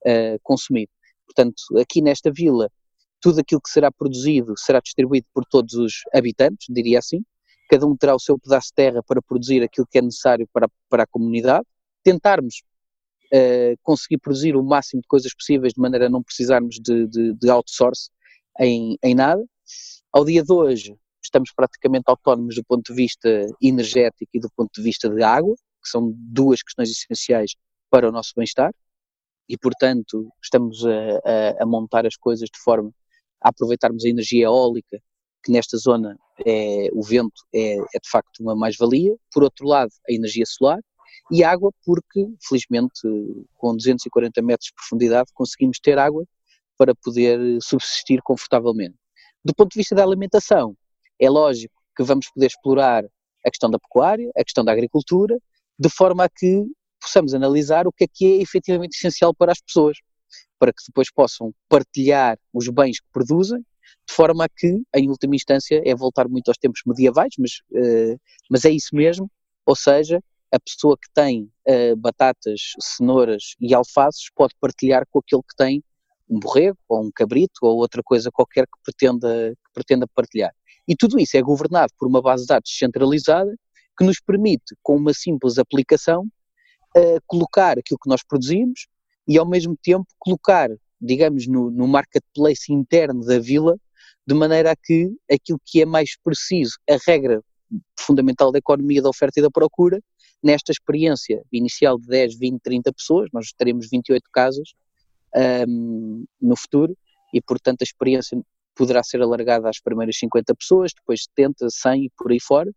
uh, 0.05 0.39
consumir. 0.43 0.89
Portanto, 1.27 1.63
aqui 1.81 2.03
nesta 2.03 2.31
vila, 2.31 2.69
tudo 3.21 3.41
aquilo 3.41 3.61
que 3.61 3.71
será 3.71 3.91
produzido 3.91 4.55
será 4.59 4.81
distribuído 4.81 5.27
por 5.33 5.45
todos 5.45 5.75
os 5.75 6.03
habitantes, 6.13 6.67
diria 6.69 6.99
assim. 6.99 7.23
Cada 7.71 7.87
um 7.87 7.97
terá 7.97 8.15
o 8.15 8.21
seu 8.21 8.39
pedaço 8.39 8.69
de 8.69 8.75
terra 8.75 9.03
para 9.03 9.23
produzir 9.23 9.63
aquilo 9.63 9.87
que 9.91 9.99
é 9.99 10.03
necessário 10.03 10.47
para, 10.53 10.69
para 10.91 11.05
a 11.05 11.07
comunidade. 11.07 11.65
Tentarmos 12.03 12.63
uh, 13.33 13.79
conseguir 13.83 14.19
produzir 14.19 14.57
o 14.57 14.63
máximo 14.63 15.01
de 15.01 15.09
coisas 15.09 15.33
possíveis 15.33 15.73
de 15.73 15.81
maneira 15.81 16.07
a 16.07 16.11
não 16.11 16.23
precisarmos 16.23 16.81
de, 16.81 17.07
de, 17.07 17.33
de 17.35 17.49
outsource 17.49 18.11
em, 18.59 18.97
em 19.03 19.15
nada. 19.15 19.45
Ao 20.13 20.25
dia 20.25 20.43
de 20.43 20.53
hoje, 20.53 20.97
estamos 21.23 21.53
praticamente 21.55 22.05
autónomos 22.07 22.55
do 22.55 22.65
ponto 22.65 22.93
de 22.93 22.95
vista 22.95 23.47
energético 23.61 24.31
e 24.35 24.41
do 24.41 24.51
ponto 24.57 24.71
de 24.75 24.83
vista 24.83 25.09
de 25.09 25.23
água, 25.23 25.55
que 25.83 25.89
são 25.89 26.13
duas 26.15 26.63
questões 26.63 26.91
essenciais 26.91 27.53
para 27.91 28.09
o 28.09 28.13
nosso 28.13 28.33
bem-estar, 28.37 28.73
e 29.49 29.57
portanto 29.59 30.31
estamos 30.43 30.85
a, 30.87 30.91
a, 30.91 31.63
a, 31.63 31.67
montar 31.67 32.07
as 32.07 32.17
coisas 32.17 32.49
de 32.53 32.59
forma 32.61 32.91
a 33.43 33.49
aproveitarmos 33.49 34.05
a 34.05 34.09
energia 34.09 34.45
eólica, 34.45 34.99
que 35.45 35.51
nesta 35.51 35.77
zona 35.77 36.17
é, 36.47 36.89
o 36.93 37.03
vento 37.03 37.43
é, 37.53 37.77
é 37.77 37.99
de 38.01 38.09
facto 38.11 38.41
uma 38.41 38.55
mais-valia, 38.55 39.15
por 39.33 39.43
outro 39.43 39.67
lado 39.67 39.91
a 40.09 40.13
energia 40.13 40.45
solar, 40.47 40.79
e 41.31 41.43
água 41.43 41.73
porque 41.85 42.27
felizmente 42.47 43.01
com 43.55 43.77
240 43.77 44.41
metros 44.43 44.67
de 44.67 44.75
profundidade 44.75 45.31
conseguimos 45.35 45.79
ter 45.81 45.99
água 45.99 46.25
para 46.83 46.97
poder 46.97 47.39
subsistir 47.63 48.21
confortavelmente. 48.25 48.97
Do 49.45 49.55
ponto 49.55 49.71
de 49.71 49.79
vista 49.79 49.95
da 49.95 50.03
alimentação, 50.03 50.77
é 51.17 51.31
lógico 51.31 51.73
que 51.97 52.03
vamos 52.03 52.29
poder 52.35 52.47
explorar 52.47 53.05
a 53.47 53.51
questão 53.51 53.71
da 53.71 53.79
pecuária, 53.79 54.29
a 54.37 54.43
questão 54.43 54.65
da 54.65 54.73
agricultura, 54.73 55.39
de 55.79 55.89
forma 55.89 56.25
a 56.25 56.29
que 56.29 56.65
possamos 57.01 57.35
analisar 57.35 57.87
o 57.87 57.93
que 57.93 58.03
é 58.03 58.07
que 58.13 58.25
é 58.25 58.43
efetivamente 58.43 58.97
essencial 58.97 59.33
para 59.33 59.53
as 59.53 59.61
pessoas, 59.61 59.97
para 60.59 60.73
que 60.73 60.83
depois 60.89 61.09
possam 61.13 61.55
partilhar 61.69 62.37
os 62.53 62.69
bens 62.69 62.99
que 62.99 63.07
produzem, 63.13 63.61
de 63.61 64.13
forma 64.13 64.47
a 64.47 64.49
que, 64.49 64.83
em 64.97 65.09
última 65.09 65.37
instância, 65.37 65.81
é 65.85 65.95
voltar 65.95 66.27
muito 66.27 66.49
aos 66.49 66.59
tempos 66.59 66.81
medievais, 66.85 67.35
mas, 67.39 67.61
uh, 67.71 68.21
mas 68.51 68.65
é 68.65 68.71
isso 68.71 68.89
mesmo, 68.93 69.31
ou 69.65 69.77
seja, 69.77 70.21
a 70.53 70.59
pessoa 70.59 70.97
que 70.97 71.09
tem 71.15 71.49
uh, 71.69 71.97
batatas, 71.97 72.73
cenouras 72.81 73.55
e 73.61 73.73
alfaces 73.73 74.25
pode 74.35 74.55
partilhar 74.61 75.05
com 75.09 75.21
aquele 75.21 75.43
que 75.43 75.55
tem 75.57 75.85
um 76.33 76.41
borrego, 76.41 76.79
ou 76.89 77.05
um 77.05 77.11
cabrito, 77.15 77.61
ou 77.63 77.77
outra 77.77 78.03
coisa 78.03 78.31
qualquer 78.31 78.65
que 78.67 78.79
pretenda, 78.83 79.51
que 79.55 79.73
pretenda 79.75 80.07
partilhar. 80.15 80.53
E 80.89 80.97
tudo 80.97 81.21
isso 81.21 81.37
é 81.37 81.43
governado 81.43 81.93
por 81.99 82.09
uma 82.09 82.23
base 82.23 82.45
de 82.45 82.49
dados 82.49 82.71
centralizada 82.77 83.55
que 83.97 84.05
nos 84.05 84.19
permite, 84.19 84.75
com 84.83 84.97
uma 84.97 85.13
simples 85.13 85.59
aplicação, 85.59 86.25
uh, 86.97 87.21
colocar 87.27 87.79
aquilo 87.79 87.99
que 88.03 88.09
nós 88.09 88.23
produzimos 88.27 88.87
e, 89.29 89.37
ao 89.37 89.47
mesmo 89.47 89.77
tempo, 89.83 90.07
colocar, 90.19 90.71
digamos, 90.99 91.47
no, 91.47 91.71
no 91.71 91.87
marketplace 91.87 92.73
interno 92.73 93.25
da 93.25 93.39
vila, 93.39 93.77
de 94.27 94.35
maneira 94.35 94.73
a 94.73 94.77
que 94.77 95.11
aquilo 95.31 95.61
que 95.65 95.83
é 95.83 95.85
mais 95.85 96.17
preciso, 96.25 96.79
a 96.89 96.97
regra 97.07 97.43
fundamental 97.99 98.51
da 98.51 98.59
economia 98.59 99.03
da 99.03 99.11
oferta 99.11 99.39
e 99.39 99.43
da 99.43 99.51
procura, 99.51 100.01
nesta 100.43 100.73
experiência 100.73 101.43
inicial 101.53 101.99
de 101.99 102.07
10, 102.07 102.39
20, 102.39 102.61
30 102.61 102.93
pessoas, 102.93 103.29
nós 103.33 103.53
teremos 103.57 103.89
28 103.91 104.23
casas 104.33 104.75
um, 105.69 106.25
no 106.41 106.57
futuro, 106.57 106.97
e 107.33 107.41
portanto 107.41 107.83
a 107.83 107.85
experiência 107.85 108.41
poderá 108.75 109.03
ser 109.03 109.21
alargada 109.23 109.69
às 109.69 109.81
primeiras 109.81 110.17
50 110.19 110.55
pessoas, 110.55 110.93
depois 110.95 111.25
70, 111.25 111.69
100 111.71 112.05
e 112.05 112.11
por 112.17 112.33
aí 112.33 112.41
fora, 112.41 112.71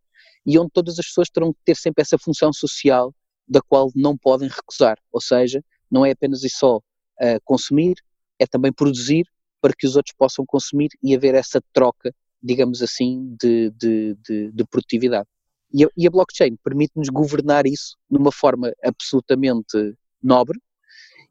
e 0.45 0.59
onde 0.59 0.71
todas 0.71 0.99
as 0.99 1.07
pessoas 1.07 1.29
terão 1.29 1.53
que 1.53 1.59
ter 1.65 1.75
sempre 1.75 2.01
essa 2.01 2.17
função 2.17 2.53
social 2.53 3.13
da 3.47 3.61
qual 3.61 3.91
não 3.95 4.17
podem 4.17 4.49
recusar, 4.49 4.97
ou 5.11 5.21
seja, 5.21 5.63
não 5.89 6.05
é 6.05 6.11
apenas 6.11 6.43
e 6.43 6.49
só 6.49 6.77
uh, 6.77 7.39
consumir, 7.43 7.95
é 8.39 8.45
também 8.45 8.71
produzir 8.71 9.25
para 9.61 9.73
que 9.73 9.87
os 9.87 9.95
outros 9.95 10.13
possam 10.17 10.45
consumir 10.45 10.89
e 11.01 11.15
haver 11.15 11.35
essa 11.35 11.61
troca, 11.73 12.13
digamos 12.41 12.81
assim, 12.81 13.35
de, 13.41 13.71
de, 13.71 14.15
de, 14.23 14.51
de 14.51 14.65
produtividade. 14.65 15.27
E 15.73 15.83
a, 15.83 15.89
e 15.97 16.07
a 16.07 16.11
blockchain 16.11 16.55
permite-nos 16.63 17.09
governar 17.09 17.65
isso 17.65 17.97
de 18.09 18.17
uma 18.17 18.31
forma 18.31 18.71
absolutamente 18.83 19.95
nobre, 20.21 20.59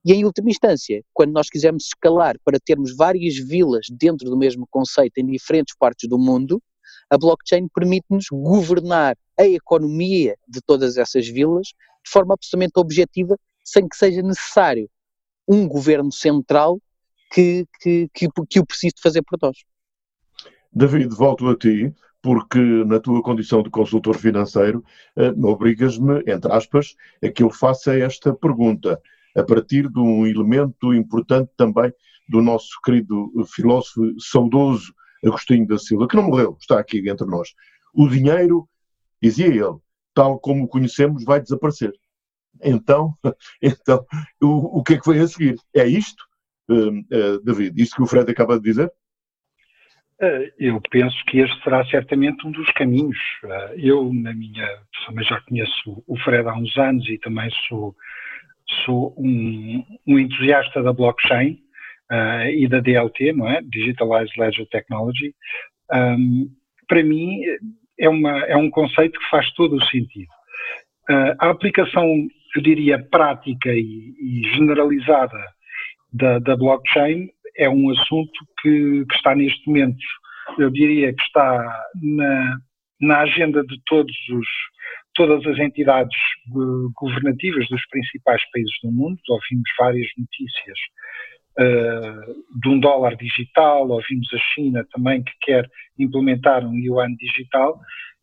e 0.04 0.12
em 0.12 0.25
última 0.25 0.50
instância, 0.50 1.02
quando 1.14 1.32
nós 1.32 1.49
quisermos 1.49 1.87
escalar 1.87 2.37
para 2.44 2.58
termos 2.61 2.94
várias 2.94 3.37
vilas 3.37 3.87
dentro 3.90 4.28
do 4.28 4.37
mesmo 4.37 4.66
conceito 4.70 5.18
em 5.18 5.26
diferentes 5.26 5.75
partes 5.78 6.08
do 6.08 6.18
mundo, 6.18 6.62
a 7.08 7.16
blockchain 7.16 7.68
permite-nos 7.68 8.26
governar 8.30 9.16
a 9.38 9.46
economia 9.46 10.37
de 10.46 10.61
todas 10.61 10.99
essas 10.99 11.26
vilas 11.26 11.68
de 11.68 12.11
forma 12.11 12.34
absolutamente 12.34 12.73
objetiva, 12.76 13.38
sem 13.64 13.88
que 13.88 13.96
seja 13.96 14.20
necessário 14.20 14.90
um 15.49 15.66
governo 15.66 16.12
central 16.12 16.78
que, 17.32 17.66
que, 17.80 18.08
que, 18.12 18.28
que 18.49 18.61
o 18.61 18.66
precise 18.66 18.94
fazer 19.02 19.23
por 19.23 19.38
nós. 19.40 19.56
David, 20.70 21.14
volto 21.14 21.49
a 21.49 21.56
ti, 21.56 21.94
porque 22.20 22.58
na 22.58 23.00
tua 23.00 23.23
condição 23.23 23.62
de 23.62 23.70
consultor 23.70 24.18
financeiro, 24.18 24.84
eh, 25.16 25.32
obrigas-me, 25.42 26.18
entre 26.26 26.52
aspas, 26.52 26.94
a 27.23 27.30
que 27.30 27.42
eu 27.42 27.50
faça 27.50 27.99
esta 27.99 28.34
pergunta 28.34 29.00
a 29.36 29.42
partir 29.42 29.88
de 29.88 29.98
um 29.98 30.26
elemento 30.26 30.94
importante 30.94 31.50
também 31.56 31.92
do 32.28 32.40
nosso 32.40 32.80
querido 32.84 33.30
filósofo 33.54 34.02
saudoso 34.18 34.94
Agostinho 35.24 35.66
da 35.66 35.78
Silva, 35.78 36.06
que 36.06 36.16
não 36.16 36.24
morreu, 36.24 36.56
está 36.60 36.78
aqui 36.78 37.08
entre 37.08 37.26
nós. 37.26 37.48
O 37.94 38.08
dinheiro, 38.08 38.68
dizia 39.22 39.46
ele, 39.46 39.78
tal 40.14 40.38
como 40.38 40.64
o 40.64 40.68
conhecemos, 40.68 41.24
vai 41.24 41.40
desaparecer. 41.40 41.92
Então, 42.62 43.14
então 43.62 44.04
o, 44.42 44.80
o 44.80 44.82
que 44.82 44.94
é 44.94 45.00
que 45.00 45.10
vem 45.10 45.20
a 45.20 45.26
seguir? 45.26 45.56
É 45.74 45.86
isto, 45.86 46.22
uh, 46.68 46.90
uh, 46.90 47.42
David? 47.42 47.80
Isto 47.80 47.96
que 47.96 48.02
o 48.02 48.06
Fred 48.06 48.30
acaba 48.30 48.58
de 48.58 48.64
dizer? 48.64 48.92
Uh, 50.20 50.52
eu 50.58 50.80
penso 50.90 51.16
que 51.26 51.38
este 51.38 51.62
será 51.62 51.84
certamente 51.86 52.46
um 52.46 52.52
dos 52.52 52.70
caminhos. 52.72 53.18
Eu, 53.76 54.12
na 54.12 54.32
minha, 54.32 54.68
mas 55.12 55.26
já 55.26 55.40
conheço 55.40 56.02
o 56.06 56.16
Fred 56.18 56.48
há 56.48 56.54
uns 56.54 56.76
anos 56.76 57.08
e 57.08 57.18
também 57.18 57.50
sou 57.68 57.96
sou 58.85 59.14
um, 59.18 59.85
um 60.06 60.18
entusiasta 60.18 60.83
da 60.83 60.92
blockchain 60.92 61.59
uh, 62.11 62.49
e 62.49 62.66
da 62.68 62.80
DLT, 62.80 63.33
não 63.33 63.49
é? 63.49 63.61
Digitalized 63.62 64.37
Ledger 64.38 64.66
Technology. 64.68 65.35
Um, 65.92 66.50
para 66.88 67.02
mim, 67.02 67.40
é, 67.99 68.09
uma, 68.09 68.38
é 68.44 68.56
um 68.56 68.71
conceito 68.71 69.18
que 69.18 69.30
faz 69.30 69.50
todo 69.52 69.76
o 69.76 69.85
sentido. 69.87 70.30
Uh, 71.11 71.37
a 71.38 71.50
aplicação, 71.50 72.06
eu 72.56 72.62
diria, 72.62 72.99
prática 73.11 73.71
e, 73.71 74.14
e 74.21 74.42
generalizada 74.54 75.38
da, 76.12 76.38
da, 76.38 76.56
blockchain 76.56 77.28
é 77.56 77.68
um 77.68 77.90
assunto 77.90 78.33
que, 78.62 79.04
que, 79.09 79.14
está 79.16 79.35
neste 79.35 79.66
momento, 79.66 79.99
eu 80.59 80.71
diria 80.71 81.12
que 81.12 81.23
está 81.23 81.85
na, 82.02 82.56
na 83.00 83.21
agenda 83.21 83.62
de 83.64 83.80
todos 83.87 84.14
os, 84.30 84.47
todas 85.14 85.47
as 85.47 85.59
entidades 85.59 86.16
governativas 86.94 87.68
dos 87.68 87.87
principais 87.88 88.42
países 88.50 88.75
do 88.83 88.90
mundo, 88.90 89.18
ouvimos 89.28 89.71
várias 89.78 90.09
notícias 90.18 90.78
uh, 91.59 92.61
de 92.61 92.68
um 92.68 92.80
dólar 92.80 93.16
digital, 93.16 93.88
ouvimos 93.88 94.28
a 94.35 94.38
China 94.54 94.87
também 94.92 95.23
que 95.23 95.33
quer 95.42 95.68
implementar 95.99 96.64
um 96.64 96.75
yuan 96.75 97.14
digital, 97.16 97.78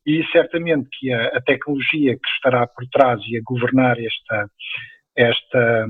e 0.05 0.23
certamente 0.31 0.89
que 0.99 1.13
a, 1.13 1.27
a 1.27 1.41
tecnologia 1.41 2.15
que 2.15 2.29
estará 2.35 2.67
por 2.67 2.85
trás 2.91 3.21
e 3.27 3.37
a 3.37 3.41
governar 3.43 3.97
esta, 3.99 4.49
esta, 5.15 5.87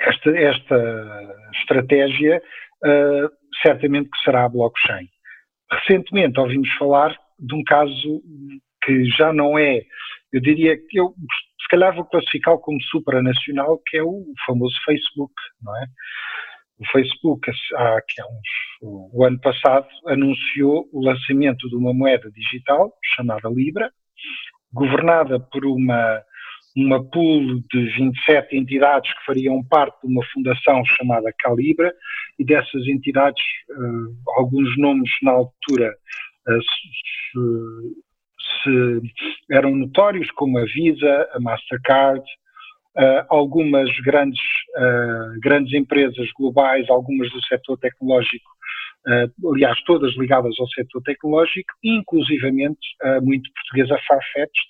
esta, 0.00 0.30
esta 0.30 1.34
estratégia, 1.60 2.40
uh, 2.84 3.28
certamente 3.62 4.08
que 4.10 4.18
será 4.24 4.44
a 4.44 4.48
blockchain. 4.48 5.08
Recentemente 5.70 6.40
ouvimos 6.40 6.70
falar 6.78 7.14
de 7.38 7.54
um 7.54 7.62
caso 7.64 8.22
que 8.88 9.04
já 9.10 9.34
não 9.34 9.58
é, 9.58 9.82
eu 10.32 10.40
diria 10.40 10.76
que 10.76 10.98
eu 10.98 11.14
se 11.60 11.68
calhar 11.68 11.94
vou 11.94 12.06
classificá-lo 12.06 12.58
como 12.60 12.80
supranacional, 12.84 13.78
que 13.86 13.98
é 13.98 14.02
o 14.02 14.24
famoso 14.46 14.74
Facebook, 14.86 15.34
não 15.62 15.76
é? 15.76 15.86
O 16.78 16.90
Facebook, 16.90 17.50
há, 17.74 18.00
que 18.08 18.22
há 18.22 18.24
uns, 18.24 19.10
o 19.12 19.24
ano 19.24 19.38
passado, 19.40 19.86
anunciou 20.06 20.88
o 20.92 21.04
lançamento 21.04 21.68
de 21.68 21.76
uma 21.76 21.92
moeda 21.92 22.30
digital 22.30 22.90
chamada 23.16 23.50
Libra, 23.50 23.90
governada 24.72 25.38
por 25.38 25.66
uma, 25.66 26.22
uma 26.74 27.04
pool 27.10 27.60
de 27.70 27.84
27 27.98 28.56
entidades 28.56 29.12
que 29.12 29.26
fariam 29.26 29.62
parte 29.64 30.00
de 30.00 30.10
uma 30.10 30.24
fundação 30.32 30.82
chamada 30.86 31.34
Calibra, 31.38 31.92
e 32.38 32.44
dessas 32.44 32.86
entidades, 32.86 33.42
uh, 33.70 34.32
alguns 34.38 34.78
nomes 34.78 35.10
na 35.22 35.32
altura 35.32 35.92
se, 36.56 37.38
se 38.62 39.00
eram 39.50 39.74
notórios, 39.74 40.30
como 40.32 40.58
a 40.58 40.64
Visa, 40.64 41.28
a 41.34 41.40
Mastercard, 41.40 42.24
Uh, 42.96 43.22
algumas 43.28 43.88
grandes, 44.00 44.40
uh, 44.76 45.38
grandes 45.40 45.72
empresas 45.72 46.28
globais, 46.36 46.90
algumas 46.90 47.30
do 47.30 47.40
setor 47.46 47.78
tecnológico, 47.78 48.50
uh, 49.06 49.52
aliás, 49.54 49.80
todas 49.84 50.16
ligadas 50.16 50.58
ao 50.58 50.66
setor 50.70 51.00
tecnológico, 51.02 51.72
inclusivamente 51.84 52.80
a 53.00 53.20
muito 53.20 53.48
portuguesa 53.52 53.96
Farfetched, 54.04 54.68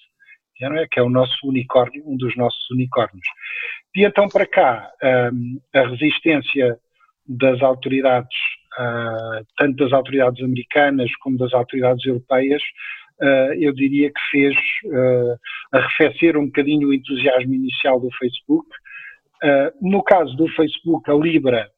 é, 0.60 0.86
que 0.90 1.00
é 1.00 1.02
o 1.02 1.08
nosso 1.08 1.38
unicórnio, 1.44 2.02
um 2.04 2.18
dos 2.18 2.36
nossos 2.36 2.70
unicórnios. 2.70 3.26
E 3.96 4.04
então 4.04 4.28
para 4.28 4.44
cá, 4.44 4.90
a 5.74 5.80
resistência 5.88 6.76
das 7.26 7.62
autoridades, 7.62 8.36
tanto 9.56 9.76
das 9.76 9.92
autoridades 9.92 10.44
americanas 10.44 11.10
como 11.20 11.38
das 11.38 11.54
autoridades 11.54 12.04
europeias, 12.04 12.62
uh, 13.20 13.52
eu 13.58 13.72
diria 13.72 14.10
que 14.10 14.20
fez 14.30 14.54
uh, 14.86 15.38
arrefecer 15.72 16.36
um 16.36 16.46
bocadinho 16.46 16.88
o 16.88 16.94
entusiasmo 16.94 17.54
inicial 17.54 18.00
do 18.00 18.08
Facebook. 18.18 18.68
Uh, 19.42 19.88
no 19.88 20.02
caso 20.02 20.36
do 20.36 20.48
Facebook, 20.48 21.10
a 21.10 21.14
Libra, 21.14 21.70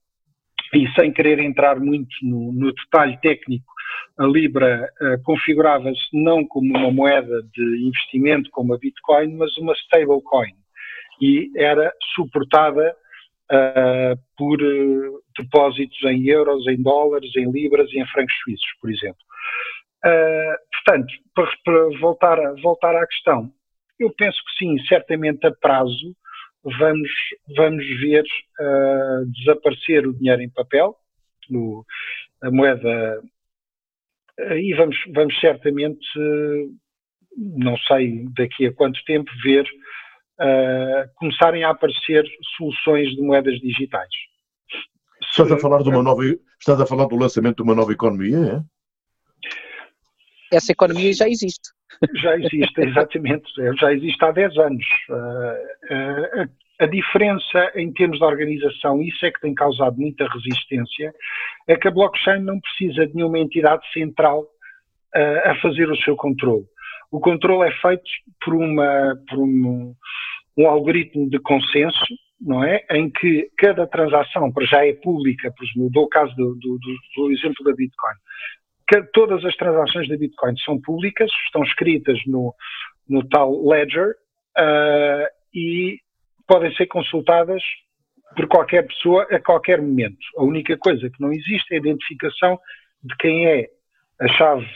e 0.75 0.89
sem 0.93 1.13
querer 1.13 1.39
entrar 1.41 1.79
muito 1.81 2.15
no, 2.23 2.53
no 2.53 2.73
detalhe 2.73 3.19
técnico, 3.21 3.67
a 4.19 4.27
Libra 4.27 4.89
uh, 5.01 5.23
configurava-se 5.25 6.09
não 6.13 6.47
como 6.47 6.77
uma 6.77 6.91
moeda 6.91 7.43
de 7.55 7.87
investimento 7.87 8.51
como 8.51 8.75
a 8.75 8.79
Bitcoin, 8.79 9.35
mas 9.37 9.57
uma 9.57 9.73
stablecoin. 9.75 10.55
E 11.21 11.51
era 11.57 11.93
suportada 12.15 12.95
uh, 13.51 14.19
por 14.37 14.59
depósitos 15.37 16.03
em 16.05 16.27
euros, 16.29 16.67
em 16.67 16.81
dólares, 16.83 17.35
em 17.37 17.51
libras 17.51 17.91
e 17.93 18.01
em 18.01 18.07
francos 18.07 18.35
suíços, 18.43 18.71
por 18.81 18.91
exemplo. 18.91 19.21
Uh, 20.05 20.57
portanto, 20.73 21.13
para, 21.35 21.51
para, 21.63 21.99
voltar, 21.99 22.41
a, 22.41 22.55
voltar 22.63 22.97
à 22.97 23.07
questão, 23.07 23.53
eu 23.99 24.11
penso 24.15 24.39
que 24.39 24.65
sim, 24.65 24.79
certamente 24.87 25.47
a 25.47 25.53
prazo 25.53 26.17
vamos, 26.65 27.11
vamos 27.55 27.85
ver 28.01 28.25
uh, 28.61 29.27
desaparecer 29.27 30.07
o 30.07 30.15
dinheiro 30.15 30.41
em 30.41 30.49
papel, 30.49 30.97
no, 31.51 31.85
a 32.43 32.51
moeda, 32.51 33.21
uh, 34.41 34.55
e 34.55 34.73
vamos, 34.75 34.97
vamos 35.15 35.39
certamente, 35.39 36.07
não 37.37 37.77
sei 37.79 38.27
daqui 38.37 38.67
a 38.67 38.73
quanto 38.73 39.03
tempo, 39.05 39.31
ver 39.43 39.67
começarem 41.17 41.65
a 41.65 41.69
aparecer 41.69 42.25
soluções 42.57 43.11
de 43.11 43.21
moedas 43.21 43.61
digitais. 43.61 44.09
Estás 45.21 45.53
a 45.53 45.59
falar 45.59 45.83
de 45.83 45.91
uma 45.91 46.03
nova, 46.03 46.25
estás 46.59 46.81
a 46.81 46.87
falar 46.87 47.05
do 47.09 47.17
lançamento 47.17 47.57
de 47.57 47.63
uma 47.63 47.75
nova 47.75 47.93
economia, 47.93 48.39
é? 48.39 48.80
Essa 50.53 50.73
economia 50.73 51.13
já 51.13 51.29
existe. 51.29 51.71
Já 52.17 52.37
existe, 52.37 52.81
exatamente. 52.81 53.51
Já 53.79 53.93
existe 53.93 54.25
há 54.25 54.31
10 54.33 54.59
anos. 54.59 54.87
Uh, 55.09 56.45
uh, 56.45 56.51
a 56.81 56.87
diferença 56.87 57.73
em 57.75 57.93
termos 57.93 58.19
de 58.19 58.25
organização, 58.25 59.03
isso 59.03 59.25
é 59.27 59.31
que 59.31 59.41
tem 59.41 59.55
causado 59.55 59.97
muita 59.99 60.27
resistência, 60.27 61.13
é 61.69 61.77
que 61.77 61.87
a 61.87 61.91
blockchain 61.91 62.43
não 62.43 62.59
precisa 62.59 63.07
de 63.07 63.15
nenhuma 63.15 63.39
entidade 63.39 63.83
central 63.93 64.43
uh, 64.43 65.51
a 65.51 65.55
fazer 65.61 65.91
o 65.91 65.97
seu 65.97 66.17
controle. 66.17 66.65
O 67.11 67.21
controle 67.21 67.69
é 67.69 67.73
feito 67.81 68.05
por, 68.43 68.55
uma, 68.55 69.15
por 69.29 69.41
um, 69.41 69.95
um 70.57 70.67
algoritmo 70.67 71.29
de 71.29 71.39
consenso, 71.41 72.07
não 72.41 72.65
é? 72.65 72.83
Em 72.93 73.11
que 73.11 73.51
cada 73.59 73.87
transação, 73.87 74.51
para 74.51 74.65
já 74.65 74.87
é 74.87 74.95
pública, 74.95 75.53
por 75.55 75.65
exemplo, 75.67 75.91
dou 75.93 76.05
o 76.05 76.09
caso 76.09 76.35
do, 76.37 76.55
do, 76.55 76.79
do, 76.79 76.97
do 77.17 77.33
exemplo 77.33 77.63
da 77.65 77.73
Bitcoin 77.73 78.15
que 78.91 79.03
todas 79.13 79.45
as 79.45 79.55
transações 79.55 80.09
da 80.09 80.17
Bitcoin 80.17 80.57
são 80.65 80.81
públicas, 80.81 81.31
estão 81.47 81.63
escritas 81.63 82.19
no, 82.27 82.53
no 83.09 83.27
tal 83.29 83.65
ledger 83.65 84.17
uh, 84.59 85.27
e 85.55 86.01
podem 86.47 86.75
ser 86.75 86.87
consultadas 86.87 87.63
por 88.35 88.49
qualquer 88.49 88.85
pessoa 88.89 89.23
a 89.31 89.41
qualquer 89.41 89.81
momento. 89.81 90.19
A 90.37 90.43
única 90.43 90.77
coisa 90.77 91.09
que 91.09 91.21
não 91.21 91.33
existe 91.33 91.73
é 91.73 91.77
a 91.77 91.79
identificação 91.79 92.59
de 93.05 93.17
quem 93.19 93.47
é 93.47 93.69
a 94.21 94.29
chave 94.29 94.67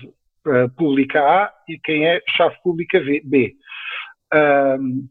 uh, 0.46 0.70
pública 0.76 1.20
A 1.20 1.52
e 1.68 1.76
quem 1.80 2.06
é 2.06 2.18
a 2.18 2.32
chave 2.36 2.56
pública 2.62 3.00
B. 3.00 3.56
Uh, 4.32 5.08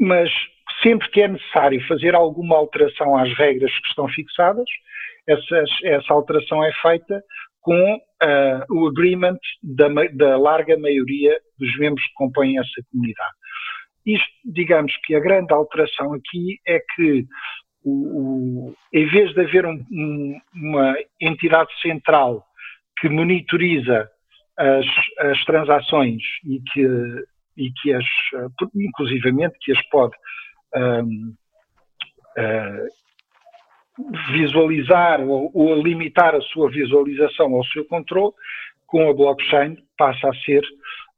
mas 0.00 0.28
sempre 0.82 1.08
que 1.10 1.22
é 1.22 1.28
necessário 1.28 1.86
fazer 1.86 2.16
alguma 2.16 2.56
alteração 2.56 3.16
às 3.16 3.32
regras 3.38 3.72
que 3.72 3.88
estão 3.88 4.08
fixadas, 4.08 4.66
essa 5.84 6.12
alteração 6.12 6.64
é 6.64 6.72
feita 6.82 7.22
com 7.60 7.94
uh, 7.94 8.74
o 8.74 8.88
agreement 8.88 9.38
da, 9.62 9.88
da, 10.12 10.38
larga 10.38 10.78
maioria 10.78 11.38
dos 11.58 11.78
membros 11.78 12.04
que 12.06 12.14
compõem 12.14 12.58
essa 12.58 12.82
comunidade. 12.90 13.34
Isto, 14.06 14.28
digamos 14.44 14.92
que 15.04 15.14
a 15.14 15.20
grande 15.20 15.52
alteração 15.52 16.14
aqui 16.14 16.58
é 16.66 16.80
que, 16.94 17.26
o, 17.84 18.70
o, 18.70 18.74
em 18.92 19.06
vez 19.08 19.32
de 19.34 19.40
haver 19.40 19.66
um, 19.66 19.84
um, 19.90 20.40
uma 20.54 20.94
entidade 21.20 21.70
central 21.80 22.44
que 22.98 23.08
monitoriza 23.08 24.08
as, 24.56 24.86
as 25.18 25.44
transações 25.44 26.22
e 26.44 26.60
que, 26.72 26.86
e 27.56 27.72
que 27.72 27.92
as, 27.92 28.04
inclusivamente, 28.74 29.56
que 29.60 29.72
as 29.72 29.88
pode 29.88 30.14
um, 30.74 31.34
uh, 32.38 32.86
visualizar 34.32 35.20
ou, 35.20 35.50
ou 35.54 35.74
limitar 35.82 36.34
a 36.34 36.40
sua 36.40 36.70
visualização 36.70 37.54
ao 37.54 37.64
seu 37.66 37.84
controle, 37.84 38.32
com 38.86 39.08
a 39.08 39.14
blockchain 39.14 39.76
passa 39.96 40.28
a 40.28 40.34
ser 40.44 40.62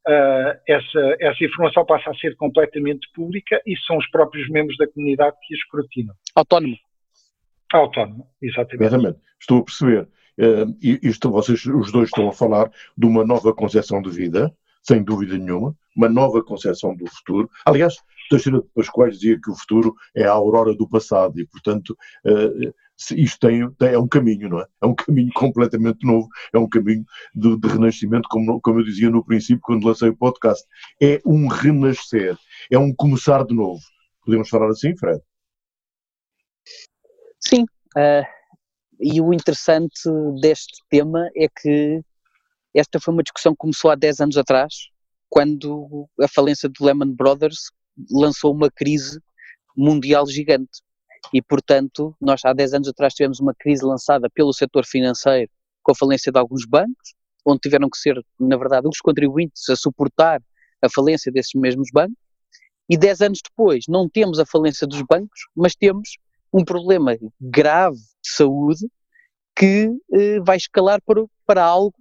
uh, 0.06 0.58
essa, 0.68 1.16
essa 1.20 1.44
informação 1.44 1.84
passa 1.84 2.10
a 2.10 2.14
ser 2.14 2.36
completamente 2.36 3.08
pública 3.14 3.60
e 3.66 3.76
são 3.86 3.96
os 3.96 4.08
próprios 4.10 4.48
membros 4.50 4.76
da 4.76 4.86
comunidade 4.88 5.36
que 5.46 5.54
a 5.54 5.56
escrutinam. 5.56 6.14
Autónomo. 6.34 6.76
Autónomo, 7.72 8.26
exatamente. 8.40 8.84
Exatamente, 8.84 9.18
estou 9.40 9.60
a 9.60 9.64
perceber. 9.64 10.08
Uh, 10.38 10.76
isto, 11.02 11.30
vocês 11.30 11.64
os 11.66 11.92
dois 11.92 12.08
estão 12.08 12.28
a 12.28 12.32
falar 12.32 12.70
de 12.96 13.06
uma 13.06 13.24
nova 13.24 13.54
concepção 13.54 14.00
de 14.00 14.10
vida, 14.10 14.52
sem 14.82 15.02
dúvida 15.02 15.38
nenhuma, 15.38 15.74
uma 15.96 16.08
nova 16.08 16.42
concepção 16.42 16.94
do 16.96 17.06
futuro. 17.06 17.50
Aliás, 17.64 17.96
Teixeira 18.28 18.60
de 18.60 18.68
Pascoais 18.74 19.18
dizia 19.18 19.40
que 19.40 19.50
o 19.50 19.54
futuro 19.54 19.94
é 20.14 20.24
a 20.24 20.32
aurora 20.32 20.74
do 20.74 20.88
passado 20.88 21.40
e, 21.40 21.46
portanto, 21.46 21.96
uh, 22.26 22.74
isto 23.16 23.38
tem, 23.40 23.68
tem, 23.74 23.88
é 23.90 23.98
um 23.98 24.08
caminho, 24.08 24.48
não 24.48 24.60
é? 24.60 24.66
É 24.82 24.86
um 24.86 24.94
caminho 24.94 25.30
completamente 25.34 26.06
novo, 26.06 26.28
é 26.52 26.58
um 26.58 26.68
caminho 26.68 27.04
de, 27.34 27.58
de 27.58 27.68
renascimento, 27.68 28.28
como, 28.28 28.60
como 28.60 28.80
eu 28.80 28.84
dizia 28.84 29.10
no 29.10 29.24
princípio, 29.24 29.62
quando 29.62 29.86
lancei 29.86 30.10
o 30.10 30.16
podcast. 30.16 30.66
É 31.00 31.20
um 31.24 31.48
renascer, 31.48 32.36
é 32.70 32.78
um 32.78 32.94
começar 32.94 33.44
de 33.44 33.54
novo. 33.54 33.80
Podemos 34.24 34.48
falar 34.48 34.68
assim, 34.68 34.96
Fred? 34.96 35.20
Sim. 37.40 37.64
Uh, 37.96 38.24
e 39.00 39.20
o 39.20 39.34
interessante 39.34 40.08
deste 40.40 40.80
tema 40.88 41.28
é 41.36 41.48
que 41.48 42.00
esta 42.74 43.00
foi 43.00 43.12
uma 43.12 43.22
discussão 43.22 43.52
que 43.52 43.58
começou 43.58 43.90
há 43.90 43.94
10 43.94 44.20
anos 44.20 44.36
atrás, 44.36 44.72
quando 45.28 46.08
a 46.20 46.28
falência 46.28 46.68
do 46.68 46.84
Lehman 46.84 47.14
Brothers 47.14 47.70
lançou 48.10 48.52
uma 48.54 48.70
crise 48.70 49.20
mundial 49.76 50.26
gigante. 50.26 50.80
E, 51.32 51.40
portanto, 51.40 52.14
nós 52.20 52.44
há 52.44 52.52
10 52.52 52.74
anos 52.74 52.88
atrás 52.88 53.14
tivemos 53.14 53.40
uma 53.40 53.54
crise 53.54 53.84
lançada 53.84 54.28
pelo 54.30 54.52
setor 54.52 54.84
financeiro 54.84 55.50
com 55.82 55.92
a 55.92 55.94
falência 55.94 56.30
de 56.30 56.38
alguns 56.38 56.64
bancos, 56.66 57.14
onde 57.44 57.60
tiveram 57.60 57.88
que 57.88 57.98
ser, 57.98 58.20
na 58.38 58.56
verdade, 58.56 58.88
os 58.88 59.00
contribuintes 59.00 59.68
a 59.68 59.76
suportar 59.76 60.40
a 60.80 60.88
falência 60.90 61.30
desses 61.30 61.52
mesmos 61.54 61.88
bancos. 61.92 62.16
E 62.88 62.96
10 62.96 63.20
anos 63.22 63.40
depois, 63.42 63.84
não 63.88 64.08
temos 64.08 64.38
a 64.38 64.46
falência 64.46 64.86
dos 64.86 65.02
bancos, 65.02 65.40
mas 65.56 65.74
temos 65.74 66.18
um 66.52 66.64
problema 66.64 67.16
grave 67.40 67.96
de 67.96 68.30
saúde 68.36 68.86
que 69.56 69.90
eh, 70.12 70.40
vai 70.40 70.56
escalar 70.56 71.00
para, 71.02 71.24
para 71.46 71.64
algo, 71.64 71.94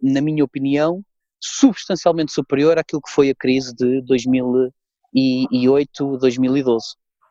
na 0.00 0.20
minha 0.20 0.44
opinião, 0.44 1.04
substancialmente 1.40 2.32
superior 2.32 2.78
àquilo 2.78 3.02
que 3.02 3.10
foi 3.10 3.30
a 3.30 3.34
crise 3.34 3.74
de 3.74 4.02
2008, 5.12 6.18
2012. 6.18 6.86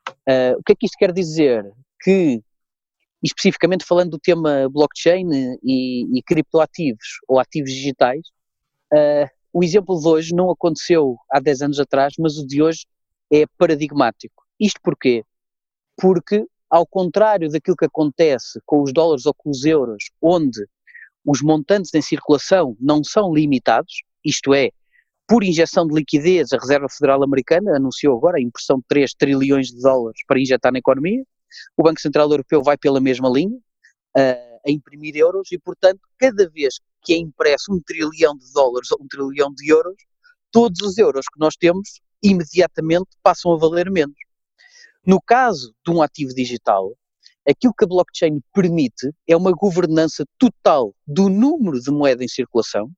Uh, 0.10 0.58
o 0.58 0.64
que 0.64 0.74
é 0.74 0.76
que 0.76 0.86
isto 0.86 0.98
quer 0.98 1.12
dizer? 1.12 1.66
Que, 2.02 2.42
especificamente 3.24 3.86
falando 3.86 4.12
do 4.12 4.20
tema 4.20 4.68
blockchain 4.70 5.58
e, 5.64 6.18
e 6.18 6.24
criptoativos 6.24 7.20
ou 7.28 7.40
ativos 7.40 7.72
digitais, 7.72 8.22
uh, 8.94 9.30
o 9.52 9.64
exemplo 9.64 10.00
de 10.00 10.08
hoje 10.08 10.34
não 10.34 10.52
aconteceu 10.52 11.18
há 11.32 11.40
10 11.40 11.62
anos 11.64 11.80
atrás, 11.80 12.14
mas 12.20 12.38
o 12.38 12.46
de 12.46 12.62
hoje 12.62 12.86
é 13.32 13.46
paradigmático. 13.58 14.44
Isto 14.60 14.80
porquê? 14.84 15.24
Porque, 15.98 16.46
ao 16.70 16.86
contrário 16.86 17.50
daquilo 17.50 17.78
que 17.78 17.86
acontece 17.86 18.60
com 18.66 18.82
os 18.82 18.94
dólares 18.94 19.26
ou 19.26 19.34
com 19.34 19.50
os 19.50 19.66
euros, 19.66 20.06
onde 20.22 20.66
os 21.26 21.42
montantes 21.42 21.94
em 21.94 22.02
circulação 22.02 22.76
não 22.80 23.04
são 23.04 23.34
limitados, 23.34 24.04
isto 24.24 24.54
é, 24.54 24.72
por 25.30 25.44
injeção 25.44 25.86
de 25.86 25.94
liquidez, 25.94 26.52
a 26.52 26.58
Reserva 26.58 26.88
Federal 26.90 27.24
Americana 27.24 27.76
anunciou 27.76 28.18
agora 28.18 28.38
a 28.38 28.42
impressão 28.42 28.80
de 28.80 28.86
3 28.88 29.14
trilhões 29.14 29.68
de 29.68 29.80
dólares 29.80 30.20
para 30.28 30.40
injetar 30.40 30.74
na 30.74 30.80
economia, 30.80 31.24
o 31.78 31.84
Banco 31.84 32.02
Central 32.02 32.32
Europeu 32.32 32.64
vai 32.64 32.76
pela 32.76 33.00
mesma 33.00 33.30
linha, 33.30 33.56
uh, 33.56 34.60
a 34.68 34.72
imprimir 34.72 35.16
euros, 35.16 35.52
e 35.52 35.60
portanto, 35.60 36.00
cada 36.18 36.50
vez 36.50 36.80
que 37.04 37.14
é 37.14 37.18
impresso 37.18 37.72
um 37.72 37.80
trilhão 37.80 38.36
de 38.36 38.52
dólares 38.52 38.92
ou 38.92 38.98
um 39.04 39.08
trilhão 39.08 39.54
de 39.54 39.72
euros, 39.72 39.96
todos 40.52 40.82
os 40.82 40.98
euros 40.98 41.28
que 41.32 41.40
nós 41.40 41.56
temos 41.56 42.02
imediatamente 42.24 43.10
passam 43.22 43.54
a 43.54 43.58
valer 43.58 43.92
menos. 43.92 44.18
No 45.06 45.22
caso 45.22 45.76
de 45.86 45.92
um 45.92 46.02
ativo 46.02 46.34
digital, 46.34 46.92
aquilo 47.48 47.74
que 47.78 47.86
a 47.86 47.88
blockchain 47.88 48.42
permite 48.52 49.12
é 49.28 49.38
uma 49.38 49.52
governança 49.52 50.26
total 50.40 50.96
do 51.06 51.30
número 51.30 51.80
de 51.80 51.92
moeda 51.92 52.24
em 52.24 52.28
circulação 52.28 52.92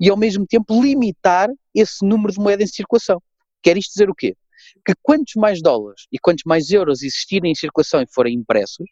e, 0.00 0.10
ao 0.10 0.16
mesmo 0.16 0.46
tempo, 0.46 0.82
limitar 0.82 1.48
esse 1.74 2.04
número 2.04 2.32
de 2.32 2.38
moeda 2.38 2.62
em 2.62 2.66
circulação. 2.66 3.22
Quer 3.62 3.76
isto 3.76 3.92
dizer 3.92 4.10
o 4.10 4.14
quê? 4.14 4.36
Que 4.84 4.94
quantos 5.02 5.34
mais 5.36 5.60
dólares 5.60 6.06
e 6.12 6.18
quantos 6.18 6.44
mais 6.44 6.70
euros 6.70 7.02
existirem 7.02 7.52
em 7.52 7.54
circulação 7.54 8.00
e 8.02 8.06
forem 8.12 8.34
impressos, 8.34 8.86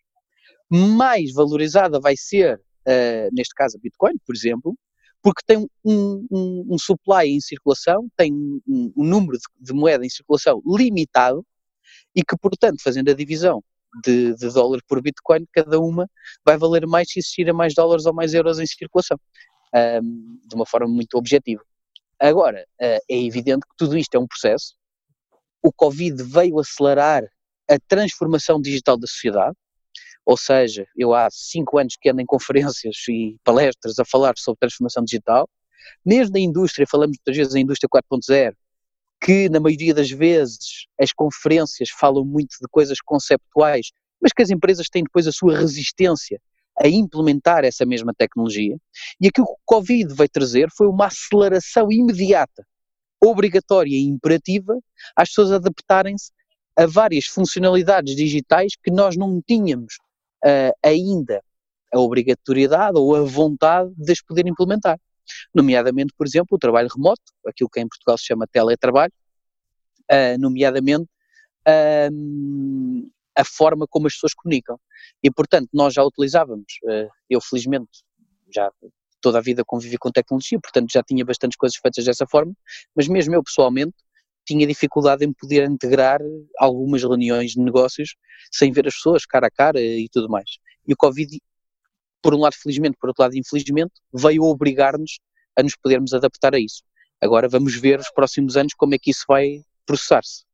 mais 0.70 1.32
valorizada 1.32 2.00
vai 2.00 2.16
ser, 2.16 2.56
uh, 2.56 3.28
neste 3.32 3.54
caso, 3.54 3.76
a 3.76 3.80
Bitcoin, 3.80 4.14
por 4.26 4.34
exemplo, 4.34 4.76
porque 5.22 5.42
tem 5.46 5.66
um, 5.84 6.26
um, 6.30 6.66
um 6.70 6.78
supply 6.78 7.28
em 7.28 7.40
circulação, 7.40 8.08
tem 8.16 8.32
um, 8.32 8.92
um 8.94 9.04
número 9.04 9.38
de, 9.38 9.44
de, 9.58 9.72
moeda 9.72 10.04
em 10.04 10.10
circulação 10.10 10.62
limitado 10.66 11.44
e 12.14 12.22
que, 12.22 12.36
portanto, 12.36 12.82
fazendo 12.82 13.10
a 13.10 13.14
divisão 13.14 13.64
de, 14.04 14.34
de 14.34 14.48
dólar 14.50 14.80
por 14.86 15.00
Bitcoin, 15.00 15.46
cada 15.52 15.80
uma 15.80 16.08
vai 16.44 16.58
valer 16.58 16.86
mais 16.86 17.08
se 17.10 17.20
existirem 17.20 17.54
mais 17.54 17.74
dólares 17.74 18.04
ou 18.04 18.12
mais 18.12 18.34
euros 18.34 18.58
em 18.58 18.66
circulação, 18.66 19.18
um, 19.74 20.38
de 20.46 20.54
uma 20.54 20.66
forma 20.66 20.88
muito 20.88 21.16
objetiva. 21.16 21.62
Agora, 22.18 22.64
uh, 22.80 23.00
é 23.08 23.22
evidente 23.22 23.66
que 23.66 23.76
tudo 23.76 23.98
isto 23.98 24.14
é 24.14 24.18
um 24.18 24.26
processo. 24.26 24.74
O 25.62 25.72
Covid 25.72 26.22
veio 26.22 26.58
acelerar 26.58 27.24
a 27.68 27.78
transformação 27.88 28.60
digital 28.60 28.96
da 28.96 29.06
sociedade, 29.06 29.56
ou 30.24 30.36
seja, 30.36 30.86
eu 30.96 31.12
há 31.12 31.28
cinco 31.30 31.78
anos 31.78 31.96
que 32.00 32.08
ando 32.08 32.20
em 32.20 32.26
conferências 32.26 32.96
e 33.08 33.36
palestras 33.44 33.98
a 33.98 34.04
falar 34.04 34.34
sobre 34.36 34.60
transformação 34.60 35.04
digital. 35.04 35.48
Mesmo 36.04 36.32
na 36.32 36.40
indústria, 36.40 36.86
falamos 36.88 37.16
muitas 37.18 37.36
vezes 37.36 37.52
da 37.52 37.60
indústria 37.60 37.88
4.0, 37.88 38.54
que 39.20 39.48
na 39.50 39.60
maioria 39.60 39.92
das 39.92 40.10
vezes 40.10 40.86
as 40.98 41.12
conferências 41.12 41.90
falam 41.90 42.24
muito 42.24 42.56
de 42.60 42.68
coisas 42.70 42.98
conceptuais, 43.04 43.90
mas 44.20 44.32
que 44.32 44.42
as 44.42 44.50
empresas 44.50 44.88
têm 44.88 45.04
depois 45.04 45.26
a 45.26 45.32
sua 45.32 45.58
resistência 45.58 46.40
a 46.80 46.88
implementar 46.88 47.64
essa 47.64 47.84
mesma 47.84 48.12
tecnologia. 48.12 48.76
E 49.20 49.28
aquilo 49.28 49.46
que 49.46 49.52
o 49.52 49.58
Covid 49.64 50.12
veio 50.14 50.28
trazer 50.28 50.68
foi 50.76 50.86
uma 50.86 51.06
aceleração 51.06 51.90
imediata, 51.90 52.66
obrigatória 53.22 53.94
e 53.94 54.04
imperativa 54.04 54.78
às 55.16 55.28
pessoas 55.28 55.52
adaptarem-se 55.52 56.32
a 56.76 56.86
várias 56.86 57.26
funcionalidades 57.26 58.16
digitais 58.16 58.72
que 58.82 58.90
nós 58.90 59.16
não 59.16 59.40
tínhamos 59.46 59.94
uh, 60.44 60.74
ainda 60.82 61.40
a 61.92 62.00
obrigatoriedade 62.00 62.98
ou 62.98 63.14
a 63.14 63.22
vontade 63.22 63.92
de 63.96 64.12
as 64.12 64.20
poder 64.20 64.46
implementar. 64.46 64.98
Nomeadamente, 65.54 66.12
por 66.16 66.26
exemplo, 66.26 66.48
o 66.56 66.58
trabalho 66.58 66.88
remoto, 66.94 67.22
aquilo 67.46 67.70
que 67.70 67.80
em 67.80 67.88
Portugal 67.88 68.18
se 68.18 68.26
chama 68.26 68.46
teletrabalho, 68.50 69.12
uh, 70.10 70.38
nomeadamente 70.38 71.08
uh, 71.68 73.10
a 73.36 73.44
forma 73.44 73.86
como 73.88 74.06
as 74.06 74.14
pessoas 74.14 74.34
comunicam. 74.34 74.78
E, 75.22 75.30
portanto, 75.30 75.68
nós 75.72 75.94
já 75.94 76.04
utilizávamos, 76.04 76.66
uh, 76.84 77.08
eu 77.28 77.40
felizmente 77.40 77.90
já 78.54 78.70
toda 79.20 79.38
a 79.38 79.40
vida 79.40 79.64
convivi 79.64 79.96
com 79.96 80.10
tecnologia, 80.10 80.60
portanto 80.60 80.92
já 80.92 81.02
tinha 81.02 81.24
bastantes 81.24 81.56
coisas 81.56 81.78
feitas 81.78 82.04
dessa 82.04 82.26
forma, 82.26 82.52
mas 82.94 83.08
mesmo 83.08 83.34
eu 83.34 83.42
pessoalmente 83.42 83.94
tinha 84.46 84.66
dificuldade 84.66 85.24
em 85.24 85.32
poder 85.32 85.68
integrar 85.68 86.20
algumas 86.58 87.02
reuniões 87.02 87.52
de 87.52 87.60
negócios 87.60 88.14
sem 88.52 88.70
ver 88.70 88.86
as 88.86 88.94
pessoas 88.94 89.24
cara 89.24 89.46
a 89.46 89.50
cara 89.50 89.80
e 89.80 90.06
tudo 90.10 90.28
mais. 90.28 90.58
E 90.86 90.92
o 90.92 90.96
Covid, 90.96 91.40
por 92.22 92.34
um 92.34 92.40
lado 92.40 92.54
felizmente, 92.54 92.98
por 93.00 93.08
outro 93.08 93.22
lado 93.22 93.34
infelizmente, 93.34 93.94
veio 94.12 94.42
obrigar-nos 94.42 95.18
a 95.56 95.62
nos 95.62 95.74
podermos 95.74 96.12
adaptar 96.12 96.54
a 96.54 96.58
isso. 96.58 96.82
Agora 97.20 97.48
vamos 97.48 97.74
ver 97.74 97.98
os 97.98 98.10
próximos 98.10 98.56
anos 98.58 98.74
como 98.74 98.94
é 98.94 98.98
que 98.98 99.10
isso 99.10 99.24
vai 99.26 99.62
processar-se. 99.86 100.44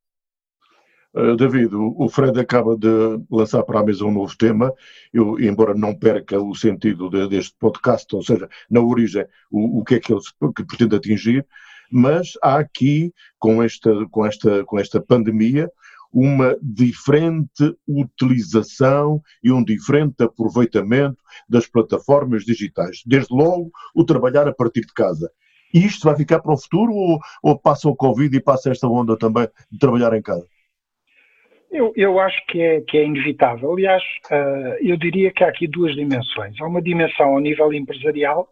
Uh, 1.13 1.35
David, 1.35 1.75
o 1.75 2.09
Fred 2.09 2.39
acaba 2.39 2.77
de 2.77 2.89
lançar 3.31 3.65
para 3.65 3.81
a 3.81 3.85
mesa 3.85 4.05
um 4.05 4.13
novo 4.13 4.37
tema, 4.37 4.73
eu, 5.13 5.41
embora 5.41 5.75
não 5.75 5.93
perca 5.95 6.41
o 6.41 6.55
sentido 6.55 7.11
de, 7.11 7.29
deste 7.29 7.55
podcast, 7.59 8.15
ou 8.15 8.23
seja, 8.23 8.49
na 8.71 8.81
origem, 8.81 9.27
o, 9.51 9.81
o 9.81 9.85
que 9.85 9.97
é 9.97 10.01
que 10.01 10.13
ele 10.13 10.21
que 10.55 10.65
pretende 10.65 10.95
atingir, 10.95 11.45
mas 11.91 12.35
há 12.43 12.59
aqui, 12.59 13.13
com 13.39 13.61
esta, 13.61 14.07
com 14.09 14.25
esta, 14.25 14.65
com 14.65 14.79
esta 14.79 15.01
pandemia, 15.01 15.69
uma 16.13 16.57
diferente 16.63 17.77
utilização 17.87 19.21
e 19.43 19.51
um 19.51 19.63
diferente 19.63 20.23
aproveitamento 20.23 21.19
das 21.49 21.67
plataformas 21.67 22.45
digitais. 22.45 23.03
Desde 23.07 23.35
logo, 23.35 23.71
o 23.95 24.05
trabalhar 24.05 24.47
a 24.49 24.55
partir 24.55 24.83
de 24.83 24.93
casa. 24.93 25.31
Isto 25.73 26.05
vai 26.05 26.17
ficar 26.17 26.41
para 26.41 26.53
o 26.53 26.59
futuro 26.59 26.93
ou, 26.93 27.21
ou 27.43 27.59
passa 27.59 27.89
o 27.89 27.95
Covid 27.95 28.37
e 28.37 28.41
passa 28.41 28.71
esta 28.71 28.89
onda 28.89 29.17
também 29.17 29.49
de 29.71 29.79
trabalhar 29.79 30.13
em 30.17 30.23
casa? 30.23 30.47
Eu, 31.71 31.93
eu 31.95 32.19
acho 32.19 32.45
que 32.47 32.61
é, 32.61 32.81
que 32.81 32.99
é 32.99 33.05
inevitável. 33.05 33.73
Aliás, 33.73 34.03
uh, 34.31 34.77
eu 34.81 34.97
diria 34.97 35.31
que 35.31 35.45
há 35.45 35.49
aqui 35.49 35.69
duas 35.69 35.95
dimensões. 35.95 36.61
Há 36.61 36.67
uma 36.67 36.83
dimensão 36.83 37.29
ao 37.29 37.41
nível 37.41 37.73
empresarial, 37.73 38.49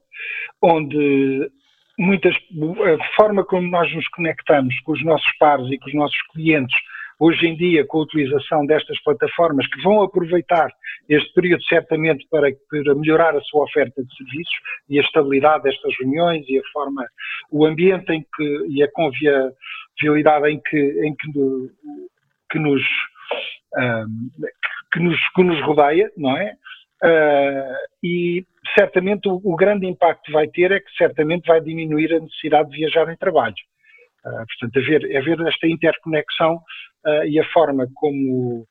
onde 0.63 1.51
muitas, 1.99 2.35
a 2.35 3.15
forma 3.17 3.45
como 3.45 3.69
nós 3.69 3.93
nos 3.93 4.07
conectamos 4.09 4.79
com 4.81 4.93
os 4.93 5.05
nossos 5.05 5.31
pares 5.39 5.69
e 5.71 5.79
com 5.79 5.87
os 5.89 5.95
nossos 5.95 6.23
clientes, 6.33 6.77
hoje 7.19 7.49
em 7.49 7.57
dia, 7.57 7.85
com 7.85 7.99
a 7.99 8.03
utilização 8.03 8.65
destas 8.65 9.03
plataformas, 9.03 9.67
que 9.67 9.83
vão 9.83 10.01
aproveitar 10.03 10.71
este 11.09 11.33
período 11.35 11.65
certamente 11.65 12.25
para, 12.31 12.49
para 12.71 12.95
melhorar 12.95 13.37
a 13.37 13.41
sua 13.41 13.65
oferta 13.65 14.01
de 14.01 14.17
serviços 14.17 14.55
e 14.89 14.99
a 14.99 15.03
estabilidade 15.03 15.65
destas 15.65 15.93
reuniões 15.99 16.45
e 16.49 16.57
a 16.57 16.63
forma, 16.73 17.05
o 17.51 17.67
ambiente 17.67 18.13
em 18.13 18.25
que, 18.37 18.67
e 18.69 18.83
a 18.83 18.89
conviabilidade 18.93 20.51
em 20.53 20.61
que, 20.61 20.79
em 20.79 21.17
que, 21.17 21.29
que 22.51 22.59
nos, 22.59 22.83
que 24.93 25.01
nos, 25.01 25.19
que 25.35 25.43
nos 25.43 25.61
rodeia, 25.63 26.11
não 26.17 26.37
é? 26.37 26.57
Uh, 27.03 27.77
e 28.03 28.45
certamente 28.77 29.29
o, 29.29 29.41
o, 29.45 29.55
grande 29.55 29.87
impacto 29.87 30.33
vai 30.33 30.49
ter 30.49 30.73
é 30.73 30.81
que 30.81 30.91
certamente 30.97 31.47
vai 31.47 31.61
diminuir 31.61 32.13
a 32.13 32.19
necessidade 32.19 32.71
de 32.71 32.77
viajar 32.77 33.09
em 33.09 33.17
trabalho. 33.17 33.55
Uh, 34.27 34.45
portanto, 34.47 34.79
haver, 34.79 35.17
haver 35.17 35.41
esta 35.47 35.69
interconexão 35.69 36.57
uh, 37.07 37.25
e 37.25 37.39
a 37.39 37.49
forma 37.51 37.87
como 37.95 38.67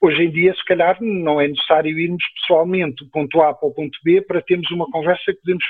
hoje 0.00 0.22
em 0.22 0.30
dia, 0.30 0.54
se 0.54 0.64
calhar, 0.64 0.96
não 1.02 1.38
é 1.38 1.48
necessário 1.48 1.98
irmos 1.98 2.24
pessoalmente 2.40 3.04
do 3.04 3.10
ponto 3.10 3.42
A 3.42 3.52
para 3.52 3.68
o 3.68 3.74
ponto 3.74 3.98
B 4.02 4.22
para 4.22 4.40
termos 4.40 4.70
uma 4.70 4.90
conversa 4.90 5.22
que 5.26 5.40
podemos 5.42 5.64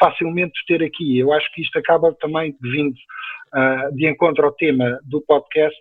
facilmente 0.00 0.52
ter 0.66 0.82
aqui. 0.82 1.20
Eu 1.20 1.32
acho 1.32 1.48
que 1.52 1.62
isto 1.62 1.78
acaba 1.78 2.12
também 2.20 2.56
vindo 2.60 2.96
de 3.92 4.08
encontro 4.08 4.44
ao 4.44 4.52
tema 4.52 4.98
do 5.04 5.20
podcast 5.20 5.80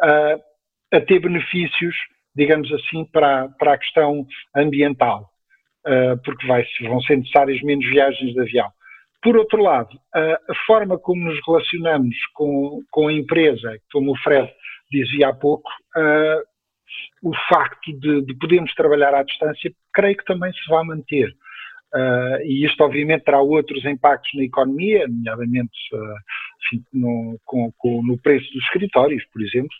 a 0.00 1.00
ter 1.00 1.20
benefícios 1.20 1.94
digamos 2.36 2.70
assim, 2.72 3.04
para, 3.06 3.48
para 3.58 3.72
a 3.72 3.78
questão 3.78 4.26
ambiental, 4.54 5.30
uh, 5.86 6.22
porque 6.22 6.46
vai, 6.46 6.64
vão 6.82 7.00
ser 7.00 7.16
necessárias 7.16 7.60
menos 7.62 7.84
viagens 7.86 8.34
de 8.34 8.40
avião. 8.40 8.70
Por 9.22 9.36
outro 9.36 9.60
lado, 9.60 9.98
a 10.14 10.54
forma 10.66 10.96
como 10.98 11.24
nos 11.24 11.40
relacionamos 11.44 12.14
com, 12.34 12.82
com 12.92 13.08
a 13.08 13.12
empresa, 13.12 13.76
como 13.90 14.12
o 14.12 14.18
Fred 14.18 14.48
dizia 14.92 15.30
há 15.30 15.34
pouco, 15.34 15.68
uh, 15.96 17.28
o 17.28 17.34
facto 17.48 17.92
de, 17.98 18.24
de, 18.24 18.34
podermos 18.38 18.72
trabalhar 18.74 19.14
à 19.14 19.22
distância, 19.24 19.72
creio 19.92 20.16
que 20.16 20.24
também 20.26 20.52
se 20.52 20.70
vai 20.70 20.84
manter. 20.84 21.34
Uh, 21.94 22.42
e 22.44 22.66
isto, 22.66 22.82
obviamente, 22.82 23.24
terá 23.24 23.40
outros 23.40 23.84
impactos 23.84 24.30
na 24.34 24.42
economia, 24.42 25.06
nomeadamente 25.08 25.72
uh, 25.94 26.16
enfim, 26.66 26.84
no, 26.92 27.38
com, 27.44 27.72
com, 27.78 28.02
no 28.02 28.18
preço 28.20 28.52
dos 28.52 28.64
escritórios, 28.64 29.24
por 29.32 29.40
exemplo, 29.42 29.74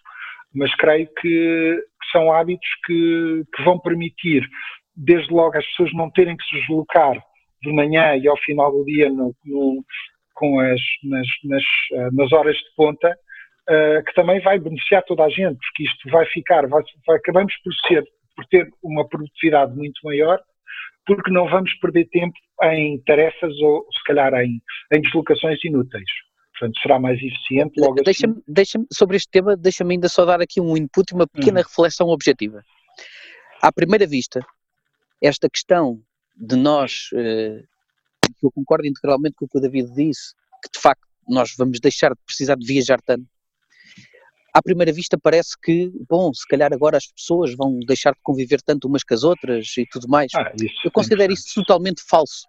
mas 0.54 0.74
creio 0.76 1.08
que, 1.20 1.82
são 2.12 2.32
hábitos 2.32 2.68
que, 2.86 3.44
que, 3.54 3.62
vão 3.62 3.78
permitir, 3.78 4.48
desde 4.94 5.32
logo, 5.32 5.56
as 5.56 5.66
pessoas 5.66 5.92
não 5.92 6.10
terem 6.10 6.36
que 6.36 6.44
se 6.44 6.60
deslocar 6.60 7.14
de 7.62 7.72
manhã 7.72 8.16
e 8.16 8.26
ao 8.28 8.36
final 8.38 8.70
do 8.70 8.84
dia 8.84 9.10
no, 9.10 9.34
no, 9.44 9.84
com 10.34 10.60
as, 10.60 10.80
nas, 11.02 11.26
nas, 11.44 11.62
eh, 11.92 12.08
nas, 12.12 12.32
horas 12.32 12.56
de 12.56 12.74
ponta, 12.76 13.10
uh, 13.10 14.04
que 14.04 14.14
também 14.14 14.40
vai 14.40 14.58
beneficiar 14.58 15.02
toda 15.04 15.24
a 15.24 15.28
gente, 15.28 15.58
porque 15.58 15.84
isto 15.84 16.10
vai 16.10 16.24
ficar, 16.26 16.66
vai, 16.68 16.82
vai, 17.06 17.16
acabamos 17.16 17.54
por, 17.64 17.74
ser, 17.86 18.04
por 18.34 18.46
ter 18.46 18.68
uma 18.82 19.06
produtividade 19.08 19.74
muito 19.74 20.00
maior, 20.04 20.40
porque 21.06 21.30
não 21.30 21.48
vamos 21.48 21.72
perder 21.74 22.08
tempo 22.08 22.34
em 22.64 23.00
tarefas 23.06 23.54
ou, 23.60 23.86
se 23.92 24.02
calhar, 24.04 24.32
em, 24.34 24.60
em 24.92 25.00
deslocações 25.00 25.62
inúteis. 25.64 26.04
Portanto, 26.58 26.80
será 26.80 26.98
mais 26.98 27.18
eficiente 27.18 27.80
logo 27.80 28.02
deixa 28.02 28.26
assim. 28.26 28.42
Deixa 28.48 28.78
sobre 28.92 29.16
este 29.16 29.30
tema, 29.30 29.56
deixa-me 29.56 29.94
ainda 29.94 30.08
só 30.08 30.24
dar 30.24 30.40
aqui 30.40 30.60
um 30.60 30.76
input 30.76 31.12
e 31.12 31.14
uma 31.14 31.26
pequena 31.26 31.60
uhum. 31.60 31.66
reflexão 31.66 32.08
objetiva. 32.08 32.62
À 33.62 33.70
primeira 33.70 34.06
vista, 34.06 34.40
esta 35.22 35.48
questão 35.48 36.00
de 36.36 36.56
nós, 36.56 37.10
eh, 37.14 37.62
eu 38.42 38.50
concordo 38.50 38.86
integralmente 38.86 39.36
com 39.36 39.44
o 39.44 39.48
que 39.48 39.58
o 39.58 39.60
David 39.60 39.92
disse, 39.94 40.34
que 40.62 40.70
de 40.72 40.80
facto 40.80 41.06
nós 41.28 41.54
vamos 41.56 41.80
deixar 41.80 42.10
de 42.10 42.20
precisar 42.24 42.56
de 42.56 42.66
viajar 42.66 43.00
tanto. 43.02 43.26
À 44.56 44.62
primeira 44.62 44.90
vista 44.90 45.18
parece 45.22 45.50
que, 45.62 45.92
bom, 46.08 46.32
se 46.32 46.48
calhar 46.48 46.72
agora 46.72 46.96
as 46.96 47.06
pessoas 47.08 47.54
vão 47.54 47.78
deixar 47.80 48.12
de 48.12 48.20
conviver 48.22 48.62
tanto 48.62 48.88
umas 48.88 49.04
com 49.04 49.12
as 49.12 49.22
outras 49.22 49.76
e 49.76 49.84
tudo 49.84 50.08
mais. 50.08 50.32
Ah, 50.34 50.50
eu 50.82 50.90
considero 50.90 51.30
isso 51.30 51.52
totalmente 51.56 52.02
falso. 52.02 52.46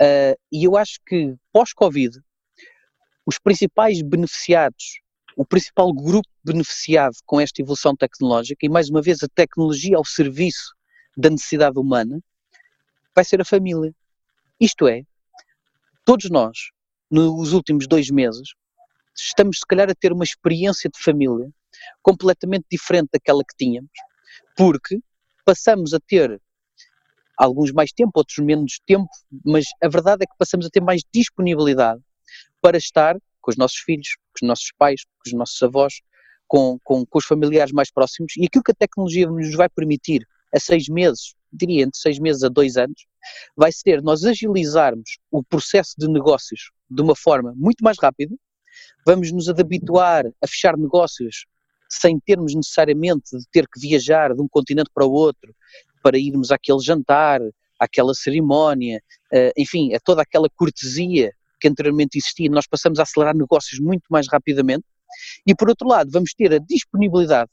Uh, 0.00 0.38
e 0.52 0.62
eu 0.62 0.76
acho 0.76 1.00
que 1.04 1.34
pós-Covid, 1.52 2.16
os 3.26 3.40
principais 3.40 4.00
beneficiados, 4.02 5.00
o 5.36 5.44
principal 5.44 5.92
grupo 5.92 6.28
beneficiado 6.44 7.16
com 7.26 7.40
esta 7.40 7.60
evolução 7.60 7.96
tecnológica, 7.96 8.64
e 8.64 8.68
mais 8.68 8.88
uma 8.88 9.02
vez 9.02 9.20
a 9.24 9.28
tecnologia 9.34 9.96
ao 9.96 10.04
serviço 10.04 10.72
da 11.16 11.28
necessidade 11.28 11.76
humana, 11.76 12.20
vai 13.16 13.24
ser 13.24 13.40
a 13.40 13.44
família. 13.44 13.92
Isto 14.60 14.86
é, 14.86 15.02
todos 16.04 16.30
nós, 16.30 16.70
nos 17.10 17.52
últimos 17.52 17.88
dois 17.88 18.10
meses, 18.10 18.54
estamos 19.16 19.58
se 19.58 19.66
calhar 19.66 19.90
a 19.90 19.94
ter 19.94 20.12
uma 20.12 20.24
experiência 20.24 20.90
de 20.90 21.02
família 21.02 21.48
completamente 22.02 22.66
diferente 22.70 23.10
daquela 23.12 23.42
que 23.42 23.56
tínhamos, 23.56 23.90
porque 24.56 25.00
passamos 25.44 25.92
a 25.94 26.00
ter 26.00 26.40
alguns 27.36 27.72
mais 27.72 27.92
tempo, 27.92 28.12
outros 28.14 28.38
menos 28.38 28.80
tempo, 28.86 29.08
mas 29.44 29.64
a 29.82 29.88
verdade 29.88 30.24
é 30.24 30.26
que 30.26 30.36
passamos 30.38 30.66
a 30.66 30.70
ter 30.70 30.80
mais 30.80 31.02
disponibilidade 31.12 32.00
para 32.60 32.76
estar 32.76 33.16
com 33.40 33.50
os 33.50 33.56
nossos 33.56 33.78
filhos, 33.78 34.16
com 34.16 34.44
os 34.44 34.48
nossos 34.48 34.72
pais, 34.78 35.04
com 35.04 35.22
os 35.26 35.32
nossos 35.32 35.60
avós, 35.62 35.94
com, 36.46 36.78
com, 36.84 37.04
com 37.04 37.18
os 37.18 37.24
familiares 37.24 37.72
mais 37.72 37.90
próximos. 37.90 38.36
E 38.36 38.46
aquilo 38.46 38.62
que 38.62 38.72
a 38.72 38.74
tecnologia 38.74 39.26
nos 39.26 39.54
vai 39.54 39.68
permitir 39.68 40.26
a 40.54 40.60
seis 40.60 40.88
meses, 40.88 41.34
diria 41.52 41.82
entre 41.82 41.98
seis 41.98 42.18
meses 42.18 42.42
a 42.44 42.48
dois 42.48 42.76
anos, 42.76 43.06
vai 43.56 43.72
ser 43.72 44.02
nós 44.02 44.24
agilizarmos 44.24 45.18
o 45.30 45.42
processo 45.42 45.94
de 45.98 46.08
negócios 46.08 46.70
de 46.90 47.02
uma 47.02 47.16
forma 47.16 47.52
muito 47.56 47.82
mais 47.82 47.96
rápida, 47.98 48.34
vamos 49.06 49.32
nos 49.32 49.48
habituar 49.48 50.26
a 50.26 50.46
fechar 50.46 50.76
negócios 50.76 51.46
sem 51.88 52.18
termos 52.20 52.54
necessariamente 52.54 53.36
de 53.36 53.44
ter 53.52 53.66
que 53.68 53.80
viajar 53.80 54.34
de 54.34 54.40
um 54.40 54.48
continente 54.48 54.90
para 54.94 55.06
o 55.06 55.12
outro 55.12 55.54
para 56.02 56.18
irmos 56.18 56.50
àquele 56.50 56.80
jantar, 56.80 57.40
àquela 57.78 58.14
cerimónia, 58.14 59.00
uh, 59.32 59.52
enfim, 59.56 59.94
a 59.94 60.00
toda 60.00 60.22
aquela 60.22 60.48
cortesia 60.56 61.32
que 61.60 61.68
anteriormente 61.68 62.18
existia, 62.18 62.50
nós 62.50 62.66
passamos 62.66 62.98
a 62.98 63.02
acelerar 63.02 63.36
negócios 63.36 63.78
muito 63.80 64.04
mais 64.10 64.26
rapidamente. 64.28 64.84
E 65.46 65.54
por 65.54 65.68
outro 65.68 65.86
lado, 65.86 66.10
vamos 66.10 66.32
ter 66.34 66.52
a 66.52 66.58
disponibilidade 66.58 67.50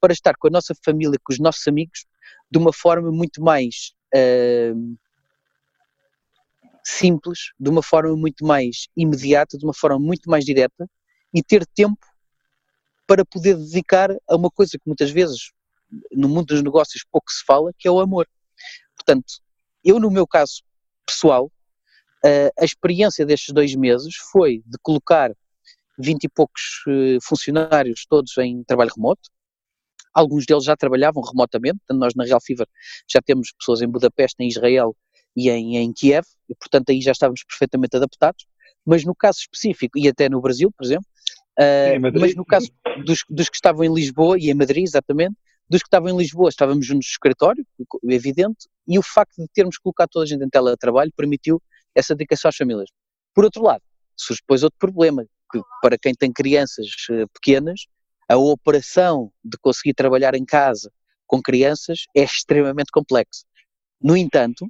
para 0.00 0.12
estar 0.12 0.34
com 0.36 0.48
a 0.48 0.50
nossa 0.50 0.74
família, 0.84 1.16
com 1.22 1.32
os 1.32 1.38
nossos 1.38 1.66
amigos, 1.68 2.04
de 2.50 2.58
uma 2.58 2.72
forma 2.72 3.12
muito 3.12 3.40
mais 3.40 3.92
uh, 4.14 4.96
simples, 6.84 7.52
de 7.58 7.70
uma 7.70 7.82
forma 7.82 8.16
muito 8.16 8.44
mais 8.44 8.88
imediata, 8.96 9.56
de 9.56 9.64
uma 9.64 9.74
forma 9.74 9.98
muito 9.98 10.28
mais 10.28 10.44
direta 10.44 10.88
e 11.34 11.42
ter 11.42 11.66
tempo 11.66 12.06
para 13.06 13.24
poder 13.24 13.56
dedicar 13.56 14.10
a 14.28 14.36
uma 14.36 14.50
coisa 14.50 14.72
que 14.72 14.86
muitas 14.86 15.10
vezes 15.10 15.52
no 16.10 16.28
mundo 16.28 16.46
dos 16.46 16.62
negócios 16.62 17.04
pouco 17.10 17.30
se 17.30 17.44
fala, 17.44 17.72
que 17.78 17.86
é 17.86 17.90
o 17.90 18.00
amor. 18.00 18.26
Portanto, 18.96 19.40
eu 19.84 19.98
no 20.00 20.10
meu 20.10 20.26
caso 20.26 20.62
pessoal, 21.06 21.50
a 22.58 22.64
experiência 22.64 23.26
destes 23.26 23.52
dois 23.52 23.74
meses 23.74 24.14
foi 24.30 24.62
de 24.64 24.78
colocar 24.80 25.32
20 25.98 26.24
e 26.24 26.28
poucos 26.28 26.62
eh, 26.88 27.18
funcionários 27.22 28.06
todos 28.08 28.36
em 28.38 28.62
trabalho 28.64 28.92
remoto, 28.94 29.28
alguns 30.14 30.46
deles 30.46 30.64
já 30.64 30.76
trabalhavam 30.76 31.22
remotamente, 31.22 31.80
nós 31.90 32.14
na 32.14 32.24
Real 32.24 32.40
Fever 32.40 32.66
já 33.10 33.20
temos 33.20 33.52
pessoas 33.58 33.82
em 33.82 33.88
Budapeste, 33.88 34.36
em 34.40 34.48
Israel 34.48 34.96
e 35.36 35.50
em, 35.50 35.76
em 35.76 35.92
Kiev, 35.92 36.24
e 36.48 36.54
portanto 36.54 36.90
aí 36.90 37.00
já 37.00 37.12
estávamos 37.12 37.42
perfeitamente 37.44 37.96
adaptados, 37.96 38.46
mas 38.84 39.04
no 39.04 39.14
caso 39.14 39.38
específico, 39.40 39.98
e 39.98 40.08
até 40.08 40.28
no 40.28 40.40
Brasil, 40.40 40.70
por 40.72 40.84
exemplo, 40.84 41.06
uh, 41.58 42.20
mas 42.20 42.34
no 42.34 42.44
caso 42.44 42.70
dos, 43.04 43.24
dos 43.28 43.48
que 43.48 43.56
estavam 43.56 43.84
em 43.84 43.92
Lisboa 43.92 44.36
e 44.38 44.50
em 44.50 44.54
Madrid, 44.54 44.84
exatamente, 44.84 45.36
dos 45.68 45.80
que 45.80 45.86
estavam 45.86 46.10
em 46.10 46.16
Lisboa, 46.16 46.48
estávamos 46.48 46.84
juntos 46.84 47.06
no 47.06 47.12
escritório, 47.12 47.66
evidente, 48.04 48.68
e 48.86 48.98
o 48.98 49.02
facto 49.02 49.40
de 49.40 49.48
termos 49.54 49.78
colocado 49.78 50.10
toda 50.10 50.24
a 50.24 50.28
gente 50.28 50.44
em 50.44 50.48
teletrabalho 50.48 51.12
permitiu 51.16 51.62
essa 51.94 52.14
dedicação 52.14 52.48
às 52.48 52.56
famílias. 52.56 52.90
Por 53.34 53.44
outro 53.44 53.62
lado, 53.62 53.82
surge 54.16 54.42
depois 54.42 54.62
outro 54.62 54.78
problema, 54.78 55.24
que 55.50 55.60
para 55.80 55.96
quem 55.96 56.14
tem 56.14 56.32
crianças 56.32 56.86
eh, 57.10 57.26
pequenas, 57.32 57.86
a 58.28 58.36
operação 58.36 59.32
de 59.44 59.56
conseguir 59.58 59.94
trabalhar 59.94 60.34
em 60.34 60.44
casa 60.44 60.90
com 61.26 61.40
crianças 61.40 62.04
é 62.14 62.22
extremamente 62.22 62.90
complexa. 62.90 63.44
No 64.00 64.16
entanto, 64.16 64.66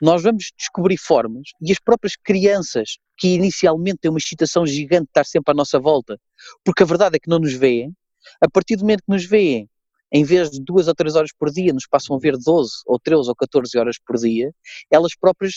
nós 0.00 0.22
vamos 0.22 0.52
descobrir 0.56 0.96
formas, 0.98 1.50
e 1.60 1.72
as 1.72 1.78
próprias 1.78 2.16
crianças, 2.16 2.98
que 3.16 3.28
inicialmente 3.28 3.98
têm 3.98 4.10
uma 4.10 4.18
excitação 4.18 4.66
gigante 4.66 5.04
de 5.04 5.10
estar 5.10 5.24
sempre 5.24 5.52
à 5.52 5.54
nossa 5.54 5.78
volta, 5.78 6.18
porque 6.64 6.82
a 6.82 6.86
verdade 6.86 7.16
é 7.16 7.18
que 7.18 7.28
não 7.28 7.38
nos 7.38 7.54
veem, 7.54 7.92
a 8.40 8.48
partir 8.48 8.76
do 8.76 8.82
momento 8.82 9.02
que 9.04 9.12
nos 9.12 9.24
veem 9.24 9.68
em 10.12 10.22
vez 10.22 10.48
de 10.50 10.62
duas 10.62 10.86
ou 10.86 10.94
três 10.94 11.16
horas 11.16 11.30
por 11.36 11.50
dia, 11.50 11.72
nos 11.72 11.88
passam 11.88 12.14
a 12.14 12.18
ver 12.20 12.36
12 12.36 12.70
ou 12.86 13.00
13 13.00 13.28
ou 13.28 13.34
14 13.34 13.76
horas 13.76 13.96
por 13.98 14.16
dia, 14.16 14.52
elas 14.88 15.16
próprias, 15.16 15.54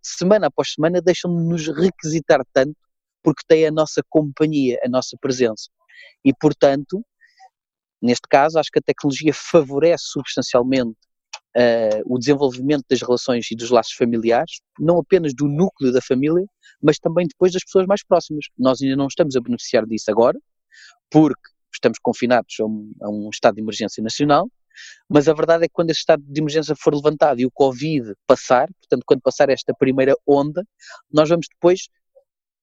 semana 0.00 0.46
após 0.46 0.74
semana, 0.74 1.00
deixam-nos 1.02 1.66
requisitar 1.66 2.40
tanto 2.52 2.76
porque 3.20 3.42
têm 3.48 3.66
a 3.66 3.72
nossa 3.72 4.00
companhia, 4.08 4.78
a 4.84 4.88
nossa 4.88 5.16
presença. 5.20 5.68
E, 6.24 6.32
portanto, 6.32 7.04
neste 8.00 8.28
caso, 8.28 8.60
acho 8.60 8.70
que 8.70 8.78
a 8.78 8.82
tecnologia 8.82 9.34
favorece 9.34 10.04
substancialmente 10.06 10.96
uh, 11.56 12.02
o 12.04 12.18
desenvolvimento 12.18 12.84
das 12.88 13.00
relações 13.00 13.50
e 13.50 13.56
dos 13.56 13.70
laços 13.70 13.92
familiares, 13.92 14.60
não 14.78 14.98
apenas 14.98 15.34
do 15.34 15.46
núcleo 15.46 15.92
da 15.92 16.00
família, 16.00 16.46
mas 16.82 16.98
também 16.98 17.26
depois 17.26 17.52
das 17.52 17.64
pessoas 17.64 17.86
mais 17.86 18.04
próximas. 18.04 18.46
Nós 18.58 18.80
ainda 18.82 18.96
não 18.96 19.06
estamos 19.06 19.36
a 19.36 19.40
beneficiar 19.40 19.86
disso 19.86 20.10
agora, 20.10 20.38
porque 21.10 21.50
estamos 21.72 21.98
confinados 22.00 22.54
a 22.60 22.64
um, 22.64 22.92
a 23.02 23.08
um 23.08 23.30
estado 23.30 23.56
de 23.56 23.62
emergência 23.62 24.02
nacional, 24.02 24.48
mas 25.08 25.28
a 25.28 25.34
verdade 25.34 25.64
é 25.64 25.68
que 25.68 25.74
quando 25.74 25.90
esse 25.90 26.00
estado 26.00 26.22
de 26.26 26.40
emergência 26.40 26.74
for 26.76 26.94
levantado 26.94 27.40
e 27.40 27.46
o 27.46 27.50
Covid 27.50 28.14
passar, 28.26 28.68
portanto, 28.80 29.02
quando 29.06 29.20
passar 29.20 29.48
esta 29.48 29.74
primeira 29.74 30.14
onda, 30.26 30.64
nós 31.12 31.28
vamos 31.28 31.46
depois 31.52 31.88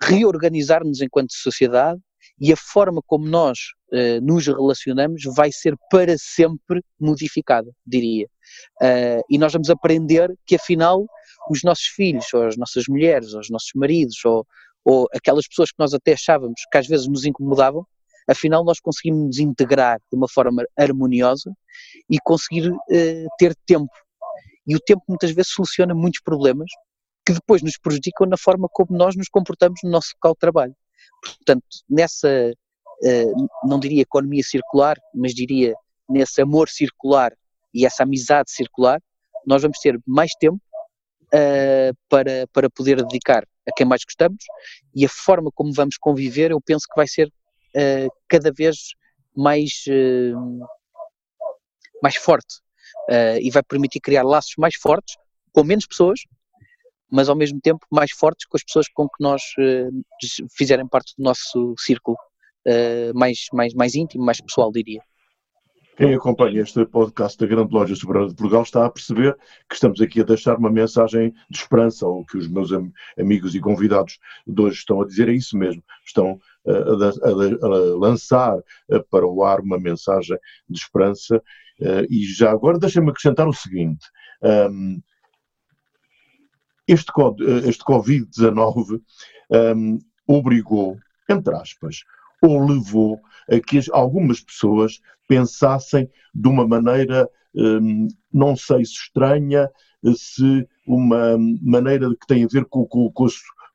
reorganizar-nos 0.02 1.02
enquanto 1.02 1.34
sociedade 1.34 2.00
e 2.40 2.52
a 2.52 2.58
forma 2.58 3.02
como 3.06 3.26
nós 3.26 3.58
uh, 3.92 4.22
nos 4.22 4.46
relacionamos 4.48 5.24
vai 5.36 5.52
ser 5.52 5.76
para 5.90 6.16
sempre 6.18 6.82
modificada, 7.00 7.72
diria. 7.86 8.28
Uh, 8.82 9.22
e 9.30 9.38
nós 9.38 9.54
vamos 9.54 9.70
aprender 9.70 10.34
que 10.46 10.56
afinal 10.56 11.06
os 11.50 11.62
nossos 11.64 11.86
filhos, 11.86 12.26
ou 12.34 12.44
as 12.44 12.58
nossas 12.58 12.86
mulheres, 12.88 13.34
ou 13.34 13.40
os 13.40 13.50
nossos 13.50 13.72
maridos, 13.76 14.24
ou, 14.26 14.46
ou 14.84 15.08
aquelas 15.14 15.48
pessoas 15.48 15.70
que 15.70 15.80
nós 15.80 15.94
até 15.94 16.14
achávamos 16.14 16.62
que 16.72 16.78
às 16.78 16.88
vezes 16.88 17.08
nos 17.08 17.26
incomodavam, 17.26 17.86
afinal 18.28 18.64
nós 18.64 18.80
conseguimos 18.80 19.28
nos 19.28 19.40
integrar 19.40 20.00
de 20.12 20.18
uma 20.18 20.28
forma 20.28 20.64
harmoniosa 20.78 21.52
e 22.10 22.18
conseguir 22.24 22.72
uh, 22.72 23.28
ter 23.38 23.56
tempo. 23.66 23.92
E 24.68 24.76
o 24.76 24.80
tempo 24.80 25.04
muitas 25.08 25.32
vezes 25.32 25.52
soluciona 25.52 25.94
muitos 25.94 26.22
problemas 26.22 26.70
que 27.26 27.34
depois 27.34 27.62
nos 27.62 27.78
prejudicam 27.78 28.28
na 28.28 28.38
forma 28.38 28.68
como 28.72 28.98
nós 28.98 29.16
nos 29.16 29.30
comportamos 29.30 29.80
no 29.84 29.90
nosso 29.90 30.14
local 30.16 30.34
de 30.34 30.40
trabalho. 30.40 30.76
Portanto, 31.24 31.66
nessa, 31.90 32.52
uh, 33.04 33.48
não 33.68 33.80
diria 33.80 34.02
economia 34.02 34.44
circular, 34.44 34.98
mas 35.14 35.34
diria 35.34 35.74
nesse 36.10 36.42
amor 36.42 36.70
circular 36.70 37.32
e 37.76 37.86
essa 37.86 38.04
amizade 38.04 38.50
circular, 38.50 39.02
nós 39.46 39.62
vamos 39.62 39.78
ter 39.80 40.00
mais 40.08 40.32
tempo 40.40 40.60
uh, 41.26 41.96
para, 42.08 42.48
para 42.54 42.70
poder 42.70 43.04
dedicar 43.04 43.46
a 43.68 43.72
quem 43.76 43.86
mais 43.86 44.02
gostamos 44.06 44.44
e 44.96 45.06
a 45.06 45.10
forma 45.10 45.52
como 45.54 45.74
vamos 45.74 45.98
conviver, 45.98 46.52
eu 46.52 46.62
penso 46.62 46.88
que 46.88 46.96
vai 46.96 47.08
ser 47.08 47.28
uh, 47.28 48.10
cada 48.30 48.50
vez 48.52 48.78
mais, 49.36 49.84
uh, 49.90 50.66
mais 52.02 52.16
forte 52.16 52.64
e 53.40 53.52
vai 53.52 53.62
permitir 53.62 54.00
criar 54.00 54.24
laços 54.24 54.54
mais 54.58 54.74
fortes 54.76 55.16
com 55.54 55.64
menos 55.64 55.86
pessoas, 55.86 56.22
mas 57.12 57.30
ao 57.30 57.36
mesmo 57.36 57.62
tempo 57.62 57.86
mais 57.92 58.12
fortes 58.12 58.48
com 58.48 58.58
as 58.58 58.64
pessoas 58.64 58.88
com 58.90 59.08
que 59.08 59.22
nós 59.22 59.44
fizerem 60.58 60.88
parte 60.88 61.14
do 61.16 61.24
nosso 61.24 61.76
círculo 61.78 62.18
mais, 63.14 63.46
mais, 63.54 63.76
mais 63.76 63.94
íntimo, 63.94 64.26
mais 64.26 64.42
pessoal, 64.42 64.72
diria. 64.72 65.04
Quem 65.96 66.14
acompanha 66.14 66.62
este 66.62 66.86
podcast 66.86 67.38
da 67.40 67.48
Grande 67.48 67.74
Loja 67.74 67.96
Soberana 67.96 68.28
de 68.28 68.36
Portugal 68.36 68.64
está 68.64 68.86
a 68.86 68.90
perceber 68.90 69.34
que 69.70 69.76
estamos 69.76 70.02
aqui 70.02 70.20
a 70.20 70.26
deixar 70.26 70.58
uma 70.58 70.70
mensagem 70.70 71.34
de 71.50 71.58
esperança, 71.58 72.06
ou 72.06 72.26
que 72.26 72.38
os 72.38 72.50
meus 72.50 72.74
am 72.74 72.92
amigos 73.18 73.56
e 73.56 73.62
convidados 73.62 74.20
de 74.46 74.62
hoje 74.62 74.80
estão 74.80 75.02
a 75.02 75.06
dizer 75.06 75.30
é 75.30 75.32
isso 75.32 75.58
mesmo. 75.58 75.82
Estão 76.06 76.38
a, 76.68 76.72
a, 76.72 77.66
a 77.66 77.98
lançar 77.98 78.58
eh, 78.90 79.00
para 79.10 79.26
o 79.26 79.42
ar 79.42 79.62
uma 79.62 79.80
mensagem 79.80 80.38
de 80.70 80.78
esperança. 80.78 81.42
Eh, 81.80 82.08
e 82.10 82.26
já 82.26 82.52
agora 82.52 82.78
deixem-me 82.78 83.12
acrescentar 83.12 83.48
o 83.48 83.54
seguinte. 83.54 84.06
Um, 84.42 85.02
este, 86.86 87.10
este 87.70 87.84
Covid-19 87.86 89.02
um, 89.50 90.00
obrigou, 90.28 90.98
entre 91.30 91.56
aspas, 91.56 92.04
ou 92.42 92.68
levou 92.68 93.16
a 93.16 93.35
que 93.66 93.80
algumas 93.92 94.42
pessoas 94.42 95.02
pensassem 95.28 96.10
de 96.34 96.48
uma 96.48 96.68
maneira, 96.68 97.30
hum, 97.56 98.08
não 98.34 98.56
sei 98.56 98.86
se 98.86 98.94
estranha, 98.94 99.70
se 100.16 100.68
uma 100.86 101.38
maneira 101.62 102.10
que 102.10 102.28
tem 102.28 102.44
a 102.44 102.48
ver 102.48 102.66
com, 102.66 102.86
com, 102.86 103.12
com, 103.12 103.26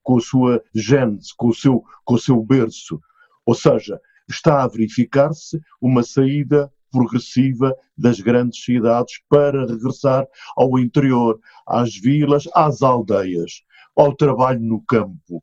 com 0.02 0.18
a 0.18 0.20
sua 0.20 0.62
gênese, 0.74 1.30
com 1.36 1.48
o, 1.48 1.54
seu, 1.54 1.82
com 2.04 2.14
o 2.14 2.18
seu 2.18 2.42
berço. 2.42 3.00
Ou 3.44 3.54
seja, 3.54 4.00
está 4.28 4.62
a 4.62 4.68
verificar-se 4.68 5.60
uma 5.80 6.02
saída 6.02 6.72
progressiva 6.90 7.74
das 7.96 8.20
grandes 8.20 8.62
cidades 8.64 9.20
para 9.28 9.66
regressar 9.66 10.26
ao 10.56 10.78
interior, 10.78 11.38
às 11.66 11.94
vilas, 11.96 12.48
às 12.54 12.82
aldeias. 12.82 13.62
ao 13.96 14.14
trabalho 14.14 14.60
no 14.60 14.80
campo, 14.82 15.42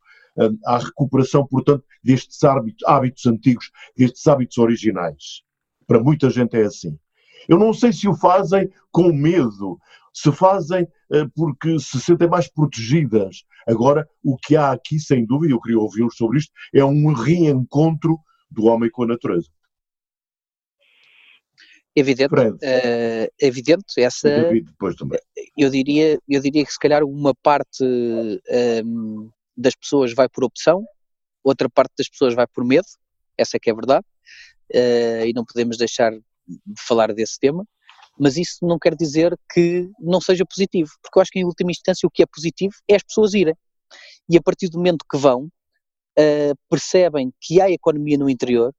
à 0.65 0.78
recuperação, 0.78 1.45
portanto, 1.47 1.84
destes 2.04 2.43
hábitos, 2.43 2.88
hábitos 2.88 3.26
antigos, 3.26 3.71
destes 3.95 4.26
hábitos 4.28 4.58
originais. 4.58 5.41
Para 5.86 6.04
muita 6.04 6.30
gente 6.30 6.56
é 6.56 6.63
assim. 6.63 6.97
Eu 7.47 7.58
não 7.58 7.73
sei 7.73 7.93
se 7.93 8.08
o 8.08 8.15
fazem 8.15 8.69
com 8.91 9.12
medo, 9.13 9.80
se 10.13 10.32
fazem 10.32 10.84
uh, 10.84 11.30
porque 11.36 11.80
se 11.80 12.00
sentem 12.00 12.28
mais 12.28 12.50
protegidas. 12.50 13.43
Agora, 13.67 14.08
o 14.23 14.38
que 14.38 14.56
há 14.56 14.71
aqui, 14.71 15.00
sem 15.00 15.26
dúvida, 15.26 15.54
eu 15.54 15.62
queria 15.62 15.80
ouvi-los 15.80 16.15
sobre 16.15 16.39
isto, 16.39 16.52
é 16.73 16.84
um 16.84 17.13
reencontro 17.13 18.19
do 18.50 18.65
homem 18.65 18.89
com 18.89 19.04
a 19.04 19.08
natureza. 19.08 19.47
Evidente, 21.95 22.34
uh, 22.36 23.28
evidente 23.39 24.00
essa. 24.00 24.30
Eu 25.58 25.69
diria, 25.71 26.19
eu 26.30 26.41
diria 26.41 26.63
que 26.63 26.71
se 26.71 26.78
calhar 26.78 27.04
uma 27.04 27.34
parte 27.34 27.84
um, 27.84 28.39
ehm, 28.47 29.30
das 29.58 29.76
pessoas 29.76 30.13
vai 30.13 30.30
por 30.30 30.43
opção, 30.43 30.86
outra 31.43 31.70
parte 31.70 31.93
das 31.98 32.08
pessoas 32.08 32.36
vai 32.36 32.46
por 32.48 32.63
medo, 32.63 32.88
essa 33.38 33.58
é 33.58 33.60
que 33.60 33.70
é 33.70 33.74
verdade, 33.74 34.06
uh, 34.74 35.26
e 35.26 35.34
não 35.34 35.43
podemos 35.43 35.78
deixar 35.78 36.12
de 36.12 36.82
falar 36.88 37.13
desse 37.13 37.39
tema, 37.39 37.65
mas 38.20 38.38
isso 38.38 38.60
não 38.62 38.80
quer 38.80 38.96
dizer 38.96 39.38
que 39.52 39.89
não 40.00 40.20
seja 40.22 40.46
positivo, 40.46 40.89
porque 41.02 41.20
eu 41.20 41.22
acho 41.22 41.32
que 41.32 41.39
em 41.39 41.46
última 41.46 41.72
instância 41.72 42.08
o 42.08 42.12
que 42.12 42.24
é 42.24 42.26
positivo 42.26 42.74
é 42.88 42.96
as 42.96 43.04
pessoas 43.04 43.34
irem. 43.34 43.56
E 44.30 44.38
a 44.38 44.41
partir 44.41 44.70
do 44.70 44.78
momento 44.78 45.06
que 45.10 45.17
vão, 45.17 45.46
uh, 45.46 46.56
percebem 46.70 47.32
que 47.39 47.62
há 47.62 47.70
economia 47.70 48.17
no 48.17 48.30
interior, 48.30 48.74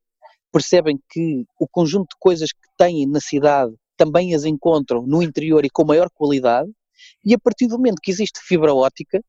percebem 0.53 0.99
que 1.11 1.45
o 1.59 1.69
conjunto 1.69 2.09
de 2.11 2.17
coisas 2.19 2.53
que 2.53 2.69
têm 2.77 3.07
na 3.07 3.21
cidade 3.21 3.75
também 3.97 4.35
as 4.35 4.45
encontram 4.45 5.07
no 5.07 5.23
interior 5.23 5.65
e 5.65 5.71
com 5.71 5.85
maior 5.85 6.09
qualidade, 6.11 6.71
e 7.25 7.35
a 7.35 7.39
partir 7.39 7.67
do 7.67 7.77
momento 7.77 8.01
que 8.03 8.11
existe 8.11 8.41
fibra 8.41 8.75
óptica, 8.75 9.23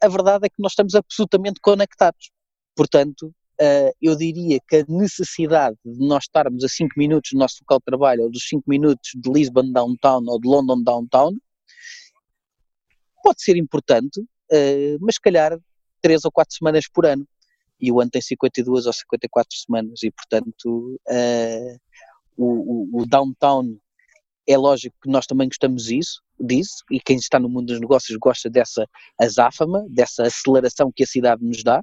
a, 0.00 0.08
verdade 0.08 0.46
é 0.46 0.48
que 0.48 0.60
nós 0.60 0.72
estamos 0.72 0.94
absolutamente 0.94 1.60
conectados. 1.60 2.30
Portanto, 2.74 3.34
uh, 3.60 3.92
eu 4.00 4.16
diria 4.16 4.58
que 4.68 4.76
a 4.76 4.84
necessidade 4.88 5.76
de 5.84 6.06
nós 6.06 6.24
estarmos 6.24 6.64
a 6.64 6.68
5 6.68 6.94
minutos 6.96 7.30
do 7.32 7.38
nosso 7.38 7.56
local 7.62 7.78
de 7.78 7.84
trabalho, 7.84 8.22
ou 8.24 8.30
dos 8.30 8.46
5 8.48 8.64
minutos 8.66 9.10
de 9.14 9.30
Lisbon 9.30 9.72
Downtown 9.72 10.24
ou 10.26 10.40
de 10.40 10.48
London 10.48 10.82
Downtown, 10.82 11.36
pode 13.22 13.42
ser 13.42 13.56
importante, 13.56 14.20
uh, 14.20 14.98
mas 15.00 15.16
se 15.16 15.20
calhar 15.20 15.58
3 16.02 16.24
ou 16.24 16.32
4 16.32 16.54
semanas 16.56 16.84
por 16.92 17.06
ano. 17.06 17.26
E 17.80 17.90
o 17.90 18.00
ano 18.00 18.10
tem 18.10 18.20
52 18.20 18.86
ou 18.86 18.92
54 18.92 19.56
semanas. 19.56 20.02
E 20.02 20.10
portanto 20.10 21.00
uh, 21.08 21.80
o, 22.36 22.98
o, 22.98 23.02
o, 23.02 23.06
downtown 23.06 23.78
é 24.46 24.56
lógico 24.56 24.96
que 25.02 25.10
nós 25.10 25.26
também 25.26 25.48
gostamos 25.48 25.84
disso, 25.84 26.22
disso 26.40 26.84
e 26.90 27.00
quem 27.00 27.16
está 27.16 27.38
no 27.38 27.48
mundo 27.48 27.66
dos 27.66 27.80
negócios 27.80 28.16
gosta 28.18 28.48
dessa 28.48 28.86
azáfama, 29.20 29.84
dessa 29.88 30.24
aceleração 30.24 30.90
que 30.94 31.02
a 31.02 31.06
cidade 31.06 31.44
nos 31.44 31.62
dá, 31.62 31.82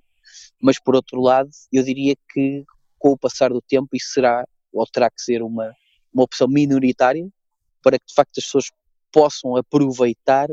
mas 0.61 0.79
por 0.79 0.95
outro 0.95 1.21
lado 1.21 1.49
eu 1.71 1.83
diria 1.83 2.15
que 2.31 2.63
com 2.97 3.11
o 3.11 3.17
passar 3.17 3.51
do 3.51 3.61
tempo 3.61 3.89
isso 3.93 4.11
será 4.13 4.45
ou 4.73 4.85
terá 4.85 5.09
que 5.09 5.21
ser 5.21 5.41
uma, 5.41 5.71
uma 6.13 6.23
opção 6.23 6.47
minoritária 6.47 7.27
para 7.81 7.97
que 7.97 8.05
de 8.07 8.13
facto 8.13 8.37
as 8.37 8.45
pessoas 8.45 8.65
possam 9.11 9.55
aproveitar 9.55 10.47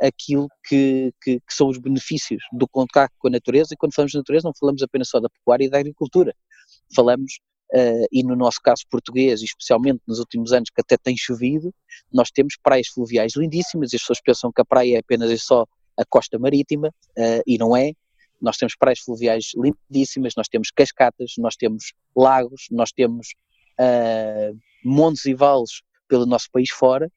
aquilo 0.00 0.48
que, 0.66 1.12
que, 1.22 1.38
que, 1.40 1.54
são 1.54 1.68
os 1.68 1.78
benefícios 1.78 2.42
do 2.52 2.66
contacto 2.66 3.14
com 3.18 3.28
a 3.28 3.30
natureza, 3.30 3.74
e 3.74 3.76
quando 3.76 3.94
falamos 3.94 4.12
de 4.12 4.18
natureza 4.18 4.48
não 4.48 4.54
falamos 4.58 4.82
apenas 4.82 5.08
só 5.08 5.20
da 5.20 5.28
pecuária 5.28 5.64
e 5.64 5.68
da 5.68 5.78
agricultura, 5.78 6.34
falamos, 6.94 7.38
uh, 7.74 8.06
e 8.10 8.22
no 8.22 8.36
nosso 8.36 8.60
caso 8.62 8.82
português, 8.90 9.42
especialmente 9.42 10.00
nos 10.06 10.18
últimos 10.18 10.52
anos 10.52 10.70
que 10.70 10.80
até 10.80 10.96
tem 10.96 11.16
chovido, 11.16 11.74
nós 12.12 12.30
temos 12.30 12.54
praias 12.62 12.88
fluviais 12.88 13.32
lindíssimas, 13.36 13.94
as 13.94 14.00
pessoas 14.00 14.20
pensam 14.20 14.52
que 14.52 14.60
a 14.60 14.64
praia 14.64 14.96
é 14.96 14.98
apenas 15.00 15.30
e 15.30 15.38
só 15.38 15.66
a 15.96 16.04
costa 16.04 16.38
marítima, 16.38 16.88
uh, 16.88 17.42
e 17.46 17.58
não 17.58 17.76
é, 17.76 17.92
nós 18.40 18.56
temos 18.56 18.74
praias 18.76 19.00
fluviais 19.00 19.50
lindíssimas, 19.54 20.34
nós 20.36 20.48
temos 20.48 20.70
cascatas, 20.70 21.32
nós 21.38 21.56
temos 21.56 21.92
lagos, 22.16 22.66
nós 22.70 22.90
temos 22.90 23.28
uh, 23.78 24.58
montes 24.84 25.26
e 25.26 25.34
vales 25.34 25.82
pelo 26.08 26.26
nosso 26.26 26.48
país 26.50 26.70
fora, 26.70 27.10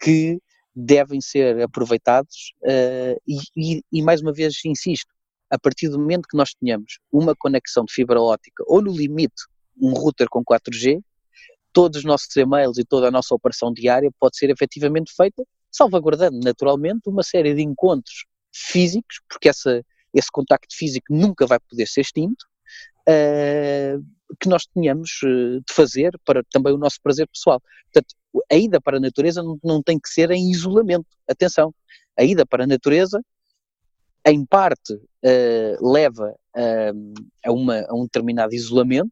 que 0.00 0.38
devem 0.74 1.20
ser 1.20 1.60
aproveitados 1.62 2.54
uh, 2.62 3.20
e, 3.28 3.36
e, 3.56 3.82
e, 3.92 4.02
mais 4.02 4.22
uma 4.22 4.32
vez 4.32 4.54
insisto, 4.64 5.12
a 5.50 5.58
partir 5.58 5.90
do 5.90 5.98
momento 5.98 6.26
que 6.28 6.36
nós 6.36 6.54
tenhamos 6.54 6.98
uma 7.12 7.36
conexão 7.36 7.84
de 7.84 7.92
fibra 7.92 8.20
óptica 8.20 8.64
ou 8.66 8.80
no 8.80 8.90
limite 8.90 9.42
um 9.80 9.92
router 9.92 10.28
com 10.28 10.44
4G, 10.44 11.00
todos 11.72 11.98
os 11.98 12.04
nossos 12.04 12.34
e-mails 12.36 12.78
e 12.78 12.84
toda 12.84 13.08
a 13.08 13.10
nossa 13.10 13.34
operação 13.34 13.72
diária 13.72 14.10
pode 14.18 14.36
ser 14.36 14.50
efetivamente 14.50 15.12
feita, 15.14 15.42
salvaguardando 15.70 16.38
naturalmente 16.40 17.08
uma 17.08 17.22
série 17.22 17.54
de 17.54 17.62
encontros 17.62 18.26
físicos, 18.54 19.20
porque 19.28 19.48
essa, 19.48 19.82
esse 20.12 20.30
contacto 20.30 20.76
físico 20.76 21.06
nunca 21.10 21.46
vai 21.46 21.58
poder 21.60 21.86
ser 21.86 22.02
extinto, 22.02 22.44
uh, 23.08 24.04
que 24.38 24.48
nós 24.48 24.66
tenhamos 24.66 25.10
uh, 25.24 25.60
de 25.60 25.72
fazer 25.72 26.12
para 26.24 26.42
também 26.50 26.72
o 26.72 26.78
nosso 26.78 26.98
prazer 27.02 27.26
pessoal. 27.28 27.60
Portanto, 27.92 28.14
a 28.50 28.54
ida 28.54 28.80
para 28.80 28.98
a 28.98 29.00
natureza 29.00 29.42
não, 29.42 29.58
não 29.62 29.82
tem 29.82 29.98
que 29.98 30.08
ser 30.08 30.30
em 30.30 30.50
isolamento. 30.50 31.06
Atenção, 31.28 31.74
a 32.18 32.24
ida 32.24 32.44
para 32.44 32.64
a 32.64 32.66
natureza, 32.66 33.22
em 34.26 34.44
parte, 34.44 34.94
uh, 34.94 35.92
leva 35.92 36.34
uh, 36.56 37.14
a, 37.44 37.52
uma, 37.52 37.80
a 37.88 37.94
um 37.94 38.04
determinado 38.04 38.54
isolamento, 38.54 39.10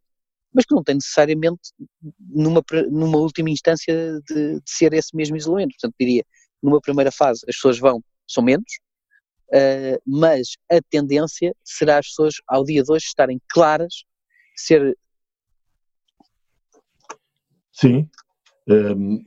mas 0.55 0.65
que 0.65 0.75
não 0.75 0.83
tem 0.83 0.97
necessariamente, 0.97 1.71
numa, 2.19 2.63
numa 2.91 3.19
última 3.19 3.51
instância, 3.51 3.95
de, 4.29 4.55
de, 4.55 4.63
ser 4.67 4.93
esse 4.93 5.15
mesmo 5.15 5.37
isolamento. 5.37 5.73
Portanto, 5.73 5.95
diria, 5.99 6.25
numa 6.63 6.81
primeira 6.81 7.13
fase, 7.13 7.41
as 7.49 7.55
pessoas 7.55 7.79
vão, 7.79 8.03
são 8.29 8.43
menos, 8.43 8.73
uh, 9.53 10.01
mas 10.07 10.57
a 10.71 10.81
tendência 10.91 11.55
será 11.65 11.99
as 11.99 12.09
pessoas, 12.09 12.35
ao 12.49 12.65
dia 12.65 12.83
de 12.83 12.93
hoje, 12.93 13.07
estarem 13.07 13.41
claras, 13.49 14.05
ser. 14.57 14.97
Sim, 17.73 18.09
um, 18.69 19.25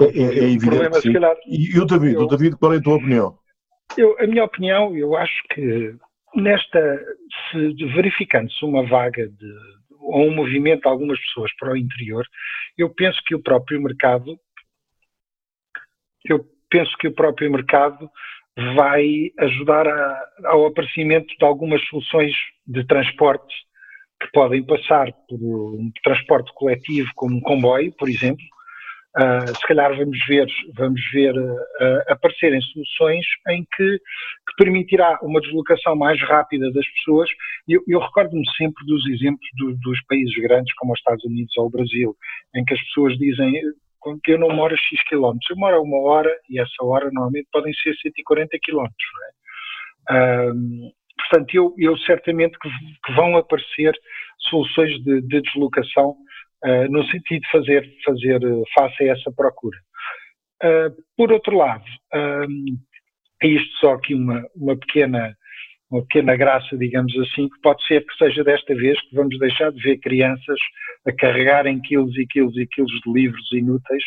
é, 0.00 0.22
é, 0.22 0.50
evidente. 0.50 1.12
Calhar, 1.12 1.36
e, 1.46 1.78
o 1.78 1.84
David, 1.84 2.14
eu, 2.14 2.22
o 2.22 2.26
David, 2.26 2.56
qual 2.56 2.74
é 2.74 2.78
a 2.78 2.82
tua 2.82 2.96
opinião? 2.96 3.38
Eu, 3.96 4.18
a 4.20 4.26
minha 4.26 4.44
opinião, 4.44 4.96
eu 4.96 5.16
acho 5.16 5.42
que 5.54 5.94
nesta, 6.34 7.04
se 7.50 7.72
verificando-se 7.94 8.64
uma 8.64 8.86
vaga 8.86 9.28
de, 9.28 9.54
ou 10.00 10.28
um 10.28 10.34
movimento 10.34 10.82
de 10.82 10.88
algumas 10.88 11.18
pessoas 11.20 11.52
para 11.58 11.72
o 11.72 11.76
interior, 11.76 12.24
eu 12.76 12.90
penso 12.90 13.20
que 13.26 13.34
o 13.34 13.42
próprio 13.42 13.80
mercado, 13.80 14.38
eu 16.24 16.44
penso 16.68 16.96
que 16.98 17.08
o 17.08 17.14
próprio 17.14 17.50
mercado 17.50 18.10
vai 18.76 19.30
ajudar 19.38 19.86
a, 19.86 20.28
ao 20.46 20.66
aparecimento 20.66 21.34
de 21.38 21.44
algumas 21.44 21.82
soluções 21.88 22.32
de 22.66 22.84
transporte 22.86 23.54
que 24.20 24.30
podem 24.32 24.62
passar 24.62 25.12
por 25.28 25.38
um 25.38 25.90
transporte 26.02 26.52
coletivo 26.54 27.10
como 27.14 27.36
um 27.36 27.40
comboio, 27.40 27.92
por 27.96 28.08
exemplo, 28.08 28.44
Uh, 29.18 29.48
se 29.48 29.66
calhar 29.66 29.96
vamos 29.96 30.24
ver, 30.28 30.46
vamos 30.76 31.00
ver 31.12 31.36
uh, 31.36 32.02
aparecerem 32.08 32.60
soluções 32.60 33.26
em 33.48 33.66
que, 33.74 33.98
que, 33.98 34.54
permitirá 34.56 35.18
uma 35.20 35.40
deslocação 35.40 35.96
mais 35.96 36.20
rápida 36.22 36.70
das 36.72 36.86
pessoas. 36.92 37.28
Eu, 37.66 37.82
eu 37.88 37.98
recordo-me 37.98 38.48
sempre 38.56 38.86
dos 38.86 39.04
exemplos 39.08 39.48
do, 39.58 39.76
dos 39.78 40.00
países 40.04 40.34
grandes, 40.40 40.72
como 40.74 40.92
os 40.92 41.00
Estados 41.00 41.24
Unidos 41.24 41.56
ou 41.56 41.66
o 41.66 41.70
Brasil, 41.70 42.16
em 42.54 42.64
que 42.64 42.72
as 42.72 42.80
pessoas 42.84 43.18
dizem 43.18 43.52
que 44.24 44.32
eu 44.32 44.38
não 44.38 44.50
moro 44.50 44.74
a 44.74 44.78
X 44.78 45.02
quilómetros, 45.08 45.50
eu 45.50 45.56
moro 45.56 45.76
a 45.76 45.82
uma 45.82 45.98
hora 46.08 46.32
e 46.48 46.60
essa 46.60 46.82
hora 46.84 47.10
normalmente 47.12 47.48
podem 47.52 47.74
ser 47.74 47.94
140 47.96 48.56
quilómetros. 48.62 49.08
É? 50.08 50.20
portanto, 51.18 51.54
eu, 51.54 51.74
eu 51.78 51.96
certamente 51.98 52.58
que, 52.58 52.68
que, 53.04 53.12
vão 53.12 53.36
aparecer 53.36 53.92
soluções 54.48 54.92
de, 55.04 55.20
de 55.22 55.42
deslocação 55.42 56.16
uh, 56.64 56.90
no 56.90 57.04
sentido 57.06 57.40
de 57.40 57.50
fazer, 57.50 57.88
fazer 58.04 58.42
eh, 58.42 58.62
face 58.74 59.04
a 59.04 59.12
essa 59.12 59.32
procura. 59.32 59.78
Uh, 60.62 60.94
por 61.16 61.32
outro 61.32 61.56
lado, 61.56 61.84
um, 62.14 62.76
isto 63.42 63.78
só 63.78 63.94
aqui 63.94 64.14
uma, 64.14 64.44
uma 64.54 64.76
pequena 64.76 65.34
uma 65.90 66.02
pequena 66.02 66.36
graça, 66.36 66.78
digamos 66.78 67.12
assim, 67.18 67.48
que 67.48 67.60
pode 67.62 67.84
ser 67.86 68.06
que 68.06 68.16
seja 68.16 68.44
desta 68.44 68.74
vez 68.74 69.00
que 69.00 69.16
vamos 69.16 69.36
deixar 69.40 69.72
de 69.72 69.82
ver 69.82 69.98
crianças 69.98 70.58
a 71.04 71.12
carregarem 71.12 71.80
quilos 71.80 72.16
e 72.16 72.26
quilos 72.26 72.56
e 72.56 72.66
quilos 72.66 72.92
de 73.04 73.12
livros 73.12 73.52
inúteis 73.52 74.04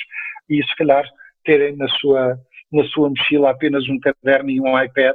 e 0.49 0.63
se 0.63 0.75
calhar 0.77 1.05
terem 1.43 1.75
na 1.75 1.87
sua, 1.89 2.37
na 2.71 2.85
sua 2.85 3.09
mochila 3.09 3.51
apenas 3.51 3.87
um 3.89 3.99
caderno 3.99 4.49
e 4.49 4.61
um 4.61 4.81
iPad, 4.81 5.13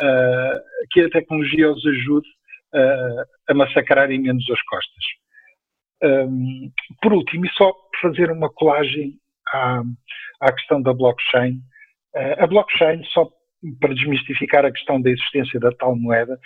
uh, 0.00 0.60
que 0.90 1.02
a 1.02 1.10
tecnologia 1.10 1.70
os 1.70 1.84
ajude 1.86 2.28
uh, 2.74 3.24
a 3.48 3.54
massacrarem 3.54 4.18
menos 4.18 4.48
as 4.50 4.62
costas. 4.62 5.04
Um, 6.02 6.70
por 7.02 7.12
último, 7.12 7.46
e 7.46 7.50
só 7.50 7.72
fazer 8.00 8.30
uma 8.30 8.48
colagem 8.50 9.18
à, 9.52 9.82
à 10.40 10.52
questão 10.52 10.80
da 10.80 10.92
blockchain. 10.92 11.60
Uh, 12.14 12.44
a 12.44 12.46
blockchain, 12.46 13.02
só 13.04 13.28
para 13.80 13.94
desmistificar 13.94 14.64
a 14.64 14.72
questão 14.72 15.00
da 15.00 15.10
existência 15.10 15.58
da 15.58 15.72
tal 15.72 15.96
moeda, 15.96 16.38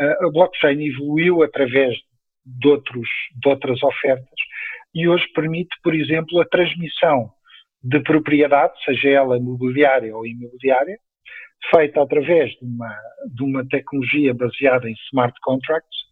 uh, 0.00 0.26
a 0.26 0.30
blockchain 0.30 0.84
evoluiu 0.84 1.42
através 1.42 1.96
de, 2.44 2.68
outros, 2.68 3.08
de 3.40 3.48
outras 3.48 3.82
ofertas 3.82 4.38
e 4.94 5.06
hoje 5.08 5.26
permite, 5.34 5.76
por 5.82 5.94
exemplo, 5.94 6.40
a 6.40 6.46
transmissão 6.46 7.30
de 7.82 8.00
propriedade, 8.00 8.72
seja 8.84 9.10
ela 9.10 9.38
mobiliária 9.38 10.16
ou 10.16 10.26
imobiliária, 10.26 10.98
feita 11.70 12.02
através 12.02 12.50
de 12.52 12.64
uma, 12.64 12.98
de 13.34 13.42
uma 13.42 13.68
tecnologia 13.68 14.34
baseada 14.34 14.88
em 14.88 14.94
smart 15.10 15.38
contracts, 15.42 16.05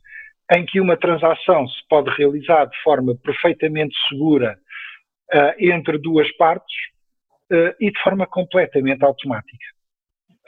em 0.53 0.65
que 0.67 0.81
uma 0.81 0.97
transação 0.97 1.67
se 1.69 1.87
pode 1.89 2.11
realizar 2.11 2.67
de 2.67 2.83
forma 2.83 3.15
perfeitamente 3.23 3.95
segura 4.09 4.59
uh, 5.33 5.55
entre 5.59 5.99
duas 5.99 6.31
partes 6.37 6.75
uh, 7.51 7.75
e 7.81 7.91
de 7.91 8.03
forma 8.03 8.27
completamente 8.27 9.05
automática. 9.05 9.67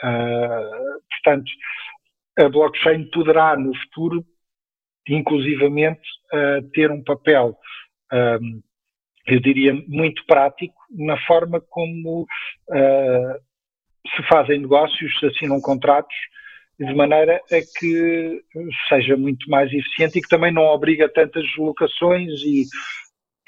Uh, 0.03 1.01
portanto, 1.11 1.51
a 2.39 2.49
blockchain 2.49 3.11
poderá 3.11 3.57
no 3.57 3.75
futuro, 3.75 4.25
inclusivamente, 5.09 6.03
ter 6.75 6.91
um 6.91 7.03
papel, 7.03 7.57
um, 8.13 8.63
eu 9.27 9.41
diria, 9.41 9.73
muito 9.89 10.23
prático 10.27 10.75
na 10.91 11.17
forma 11.27 11.63
como 11.71 12.27
se 14.15 14.23
fazem 14.29 14.61
negócios, 14.61 15.19
se 15.19 15.27
assinam 15.27 15.61
contratos 15.63 16.15
de 16.79 16.95
maneira 16.95 17.41
a 17.51 17.79
que 17.79 18.45
seja 18.89 19.17
muito 19.17 19.49
mais 19.49 19.73
eficiente 19.73 20.19
e 20.19 20.23
que 20.23 20.29
também 20.29 20.53
não 20.53 20.63
obriga 20.63 21.09
tantas 21.09 21.45
locações 21.57 22.41
e, 22.43 22.65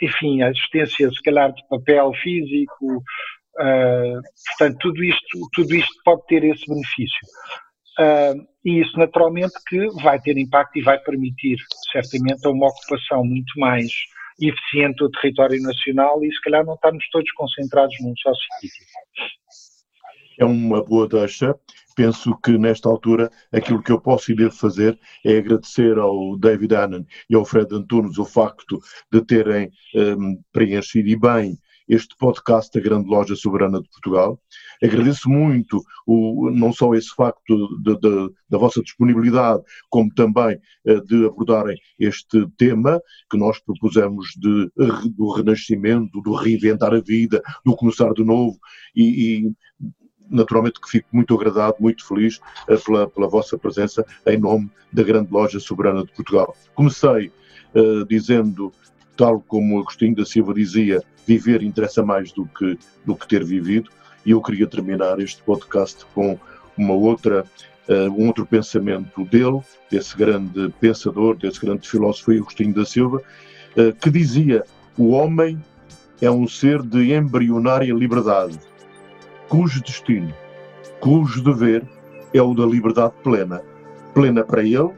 enfim, 0.00 0.42
a 0.42 0.50
existência, 0.50 1.10
se 1.10 1.22
calhar, 1.22 1.52
de 1.52 1.66
papel 1.68 2.12
físico. 2.22 3.02
Uh, 3.60 4.20
portanto, 4.56 4.78
tudo 4.80 5.04
isto, 5.04 5.48
tudo 5.52 5.74
isto 5.74 5.92
pode 6.04 6.24
ter 6.26 6.44
esse 6.44 6.64
benefício. 6.66 7.26
Uh, 7.98 8.46
e 8.64 8.80
isso, 8.80 8.96
naturalmente, 8.96 9.52
que 9.66 9.88
vai 10.02 10.20
ter 10.20 10.38
impacto 10.38 10.78
e 10.78 10.82
vai 10.82 10.98
permitir, 10.98 11.58
certamente, 11.92 12.46
uma 12.46 12.68
ocupação 12.68 13.24
muito 13.24 13.58
mais 13.58 13.90
eficiente 14.40 14.98
do 14.98 15.10
território 15.10 15.60
nacional 15.60 16.24
e, 16.24 16.32
se 16.32 16.40
calhar, 16.42 16.64
não 16.64 16.74
estarmos 16.74 17.04
todos 17.10 17.30
concentrados 17.32 17.94
num 18.00 18.14
só 18.16 18.32
sítio 18.60 18.86
é 20.38 20.44
uma 20.44 20.82
boa 20.82 21.08
deixa. 21.08 21.54
Penso 21.98 22.38
que 22.44 22.56
nesta 22.56 22.88
altura 22.88 23.28
aquilo 23.52 23.82
que 23.82 23.90
eu 23.90 24.00
posso 24.00 24.30
e 24.30 24.36
devo 24.36 24.54
fazer 24.54 24.96
é 25.24 25.38
agradecer 25.38 25.98
ao 25.98 26.38
David 26.38 26.72
Annan 26.72 27.04
e 27.28 27.34
ao 27.34 27.44
Fred 27.44 27.74
Antunes 27.74 28.18
o 28.18 28.24
facto 28.24 28.78
de 29.12 29.20
terem 29.20 29.68
um, 29.96 30.40
preenchido 30.52 31.08
e 31.08 31.18
bem 31.18 31.58
este 31.88 32.14
podcast 32.16 32.70
da 32.72 32.84
Grande 32.84 33.08
Loja 33.08 33.34
Soberana 33.34 33.82
de 33.82 33.88
Portugal. 33.88 34.40
Agradeço 34.80 35.28
muito 35.28 35.82
o, 36.06 36.52
não 36.52 36.72
só 36.72 36.94
esse 36.94 37.12
facto 37.16 37.66
de, 37.82 37.98
de, 37.98 38.32
da 38.48 38.58
vossa 38.58 38.80
disponibilidade, 38.80 39.60
como 39.90 40.14
também 40.14 40.56
uh, 40.86 41.04
de 41.04 41.26
abordarem 41.26 41.76
este 41.98 42.46
tema 42.56 43.02
que 43.28 43.36
nós 43.36 43.58
propusemos 43.58 44.28
de, 44.36 44.70
do 45.16 45.32
renascimento, 45.32 46.22
do 46.22 46.32
reinventar 46.32 46.94
a 46.94 47.00
vida, 47.00 47.42
do 47.66 47.74
começar 47.74 48.12
de 48.12 48.22
novo 48.22 48.56
e, 48.94 49.48
e 49.48 49.52
naturalmente 50.30 50.80
que 50.80 50.88
fico 50.88 51.08
muito 51.12 51.34
agradado, 51.34 51.76
muito 51.80 52.06
feliz 52.06 52.40
eh, 52.68 52.76
pela, 52.76 53.08
pela 53.08 53.28
vossa 53.28 53.56
presença 53.56 54.04
em 54.26 54.38
nome 54.38 54.70
da 54.92 55.02
grande 55.02 55.30
loja 55.30 55.58
soberana 55.60 56.04
de 56.04 56.12
Portugal. 56.12 56.54
Comecei 56.74 57.32
uh, 57.74 58.04
dizendo, 58.06 58.72
tal 59.16 59.40
como 59.40 59.78
Agostinho 59.80 60.14
da 60.14 60.24
Silva 60.24 60.54
dizia, 60.54 61.02
viver 61.26 61.62
interessa 61.62 62.02
mais 62.02 62.32
do 62.32 62.46
que, 62.46 62.78
do 63.04 63.14
que 63.14 63.28
ter 63.28 63.44
vivido, 63.44 63.90
e 64.24 64.30
eu 64.30 64.40
queria 64.40 64.66
terminar 64.66 65.20
este 65.20 65.42
podcast 65.42 66.04
com 66.14 66.38
uma 66.76 66.94
outra, 66.94 67.44
uh, 67.88 68.10
um 68.12 68.26
outro 68.26 68.46
pensamento 68.46 69.24
dele, 69.24 69.60
desse 69.90 70.16
grande 70.16 70.72
pensador, 70.80 71.36
desse 71.36 71.60
grande 71.60 71.88
filósofo 71.88 72.32
Agostinho 72.32 72.74
da 72.74 72.84
Silva, 72.84 73.22
uh, 73.76 73.92
que 74.00 74.10
dizia: 74.10 74.64
o 74.96 75.10
homem 75.10 75.62
é 76.20 76.30
um 76.30 76.48
ser 76.48 76.82
de 76.82 77.12
embrionária 77.12 77.92
liberdade 77.92 78.58
cujo 79.48 79.82
destino, 79.82 80.34
cujo 81.00 81.42
dever 81.42 81.86
é 82.32 82.42
o 82.42 82.54
da 82.54 82.66
liberdade 82.66 83.14
plena. 83.22 83.62
Plena 84.14 84.44
para 84.44 84.62
ele, 84.62 84.90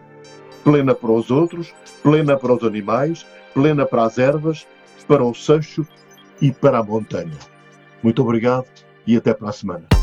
plena 0.65 0.95
para 0.95 1.11
os 1.11 1.31
outros, 1.31 1.73
plena 2.03 2.37
para 2.37 2.53
os 2.53 2.65
animais, 2.65 3.27
plena 3.55 3.87
para 3.87 4.05
as 4.05 4.19
ervas, 4.19 4.67
para 5.07 5.25
o 5.25 5.35
seixo 5.35 5.87
e 6.41 6.51
para 6.51 6.79
a 6.79 6.83
montanha. 6.83 7.37
Muito 8.03 8.23
obrigado 8.23 8.67
e 9.07 9.17
até 9.17 9.35
para 9.35 9.51
a 9.51 9.53
semana. 9.53 10.00